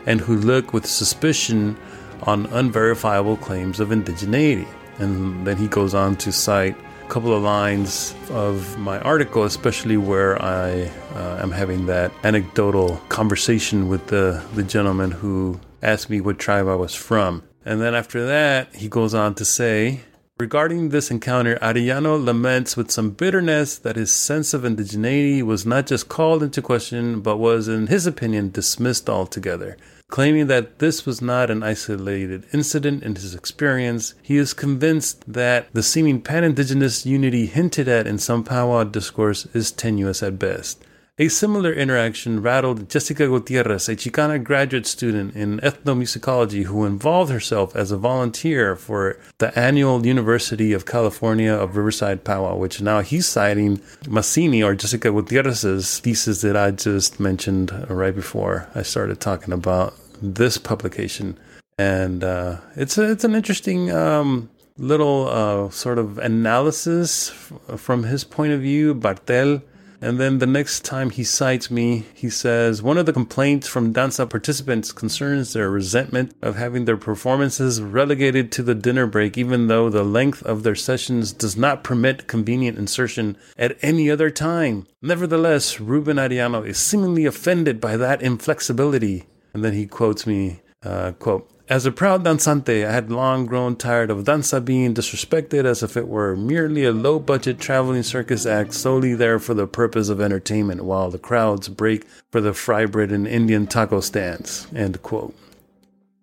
[0.06, 1.76] and who look with suspicion
[2.24, 4.68] on unverifiable claims of indigeneity.
[5.00, 9.98] And then he goes on to cite a couple of lines of my article, especially
[9.98, 10.84] where I
[11.16, 16.68] uh, am having that anecdotal conversation with the, the gentleman who asked me what tribe
[16.68, 17.44] I was from.
[17.66, 20.02] And then after that, he goes on to say,
[20.40, 25.86] Regarding this encounter, Arellano laments with some bitterness that his sense of indigeneity was not
[25.86, 29.78] just called into question, but was, in his opinion, dismissed altogether.
[30.08, 35.72] Claiming that this was not an isolated incident in his experience, he is convinced that
[35.74, 40.84] the seeming pan indigenous unity hinted at in some powwow discourse is tenuous at best.
[41.18, 47.76] A similar interaction rattled Jessica Gutierrez, a Chicana graduate student in ethnomusicology who involved herself
[47.76, 53.28] as a volunteer for the annual University of California of Riverside powwow, which now he's
[53.28, 59.54] citing Massini or Jessica Gutierrez's thesis that I just mentioned right before I started talking
[59.54, 61.38] about this publication.
[61.78, 68.04] And uh, it's a, it's an interesting um, little uh, sort of analysis f- from
[68.04, 68.94] his point of view.
[68.94, 69.62] Bartel
[70.02, 73.94] and then the next time he cites me, he says one of the complaints from
[73.94, 79.68] danza participants concerns their resentment of having their performances relegated to the dinner break, even
[79.68, 84.88] though the length of their sessions does not permit convenient insertion at any other time.
[85.02, 89.26] Nevertheless, Ruben Arellano is seemingly offended by that inflexibility.
[89.54, 93.78] And then he quotes me, uh, quote, as a proud danzante, I had long grown
[93.78, 98.46] tired of danza being disrespected as if it were merely a low budget traveling circus
[98.46, 102.86] act solely there for the purpose of entertainment while the crowds break for the fry
[102.86, 104.68] bread and Indian taco stands.
[104.76, 105.34] End quote.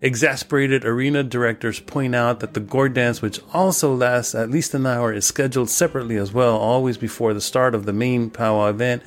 [0.03, 4.84] Exasperated arena directors point out that the gourd dance, which also lasts at least an
[4.84, 9.03] hour, is scheduled separately as well, always before the start of the main powwow event,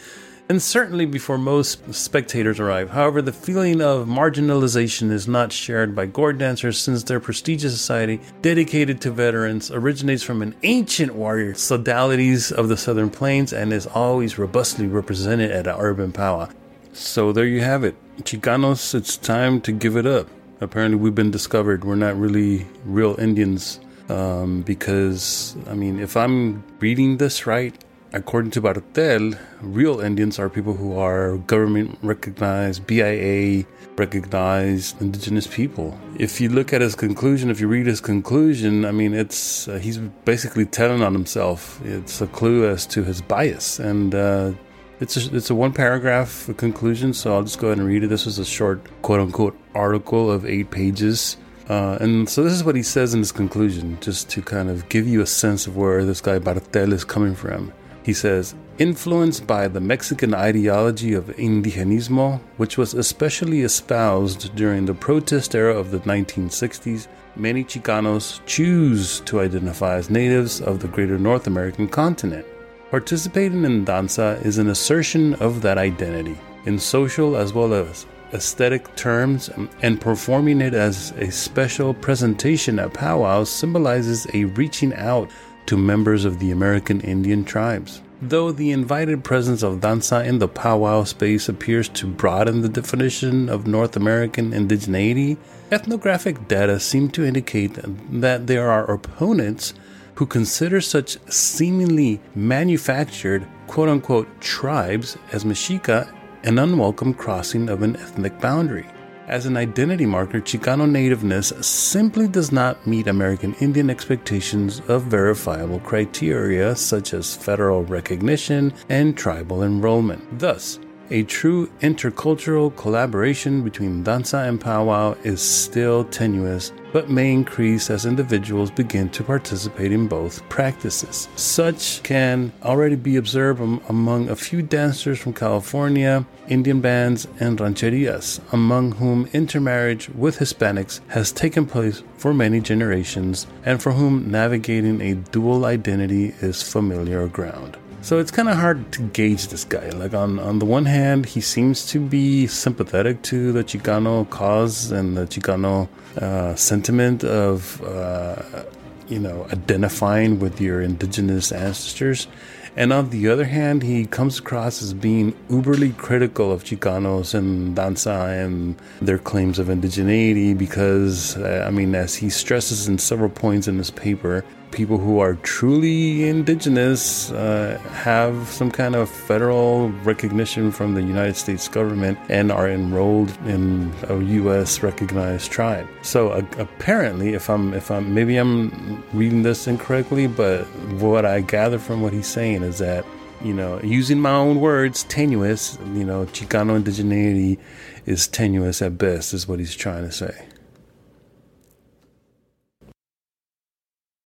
[0.51, 2.89] and certainly before most spectators arrive.
[2.89, 8.19] However, the feeling of marginalization is not shared by gourd dancers since their prestigious society,
[8.41, 13.87] dedicated to veterans, originates from an ancient warrior sodalities of the Southern Plains and is
[13.87, 16.49] always robustly represented at an urban powwow.
[16.91, 17.95] So there you have it.
[18.23, 20.27] Chicanos, it's time to give it up.
[20.59, 21.85] Apparently, we've been discovered.
[21.85, 23.79] We're not really real Indians.
[24.09, 27.73] Um, because, I mean, if I'm reading this right,
[28.13, 33.65] according to Bartel, real Indians are people who are government recognized, BIA
[33.97, 35.97] recognized indigenous people.
[36.17, 39.77] If you look at his conclusion, if you read his conclusion, I mean, it's uh,
[39.77, 41.81] he's basically telling on himself.
[41.85, 44.51] It's a clue as to his bias, and uh,
[44.99, 47.13] it's a, it's a one paragraph conclusion.
[47.13, 48.07] So I'll just go ahead and read it.
[48.07, 51.37] This was a short quote unquote article of eight pages.
[51.69, 54.89] Uh, and so this is what he says in his conclusion, just to kind of
[54.89, 57.71] give you a sense of where this guy Bartel is coming from.
[58.03, 64.93] He says, influenced by the Mexican ideology of indigenismo, which was especially espoused during the
[64.93, 71.19] protest era of the 1960s, many Chicanos choose to identify as natives of the greater
[71.19, 72.45] North American continent.
[72.89, 78.95] Participating in danza is an assertion of that identity, in social as well as aesthetic
[78.95, 79.49] terms,
[79.81, 85.29] and performing it as a special presentation at powwows symbolizes a reaching out
[85.71, 88.01] to members of the American Indian tribes.
[88.21, 93.47] Though the invited presence of danza in the powwow space appears to broaden the definition
[93.47, 95.37] of North American indigeneity,
[95.71, 97.79] ethnographic data seem to indicate
[98.19, 99.73] that there are opponents
[100.15, 106.11] who consider such seemingly manufactured quote unquote tribes as Mexica
[106.43, 108.87] an unwelcome crossing of an ethnic boundary.
[109.31, 115.79] As an identity marker, Chicano nativeness simply does not meet American Indian expectations of verifiable
[115.79, 120.37] criteria such as federal recognition and tribal enrollment.
[120.37, 120.79] Thus,
[121.11, 128.05] a true intercultural collaboration between danza and powwow is still tenuous, but may increase as
[128.05, 131.27] individuals begin to participate in both practices.
[131.35, 138.39] Such can already be observed among a few dancers from California, Indian bands, and rancherias,
[138.53, 145.01] among whom intermarriage with Hispanics has taken place for many generations, and for whom navigating
[145.01, 147.77] a dual identity is familiar ground.
[148.03, 149.89] So it's kind of hard to gauge this guy.
[149.89, 154.91] Like on on the one hand, he seems to be sympathetic to the Chicano cause
[154.91, 155.87] and the Chicano
[156.17, 158.63] uh, sentiment of uh,
[159.07, 162.27] you know identifying with your indigenous ancestors.
[162.75, 167.75] And on the other hand, he comes across as being uberly critical of Chicanos and
[167.75, 173.29] danza and their claims of indigeneity because, uh, I mean, as he stresses in several
[173.29, 179.89] points in his paper, people who are truly indigenous uh, have some kind of federal
[180.03, 184.81] recognition from the United States government and are enrolled in a U.S.
[184.81, 185.87] recognized tribe.
[186.01, 190.63] So uh, apparently, if I'm if I'm maybe I'm reading this incorrectly, but
[190.99, 193.05] what I gather from what he's saying is that
[193.43, 195.77] you know, using my own words, tenuous.
[195.93, 197.57] You know, Chicano indigeneity
[198.05, 200.45] is tenuous at best, is what he's trying to say.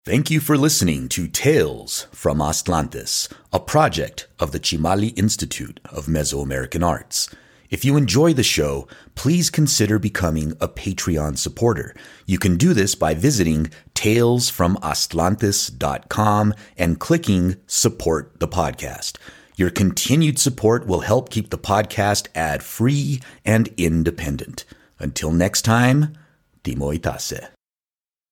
[0.06, 6.08] Thank you for listening to Tales from Aztlantis, a project of the Chimali Institute of
[6.08, 7.34] Mesoamerican Arts.
[7.70, 8.86] If you enjoy the show,
[9.16, 11.96] please consider becoming a Patreon supporter.
[12.26, 19.16] You can do this by visiting talesfromaztlantis.com and clicking support the podcast.
[19.56, 24.66] Your continued support will help keep the podcast ad free and independent.
[25.00, 26.18] Until next time,
[26.66, 27.48] Timo Itase.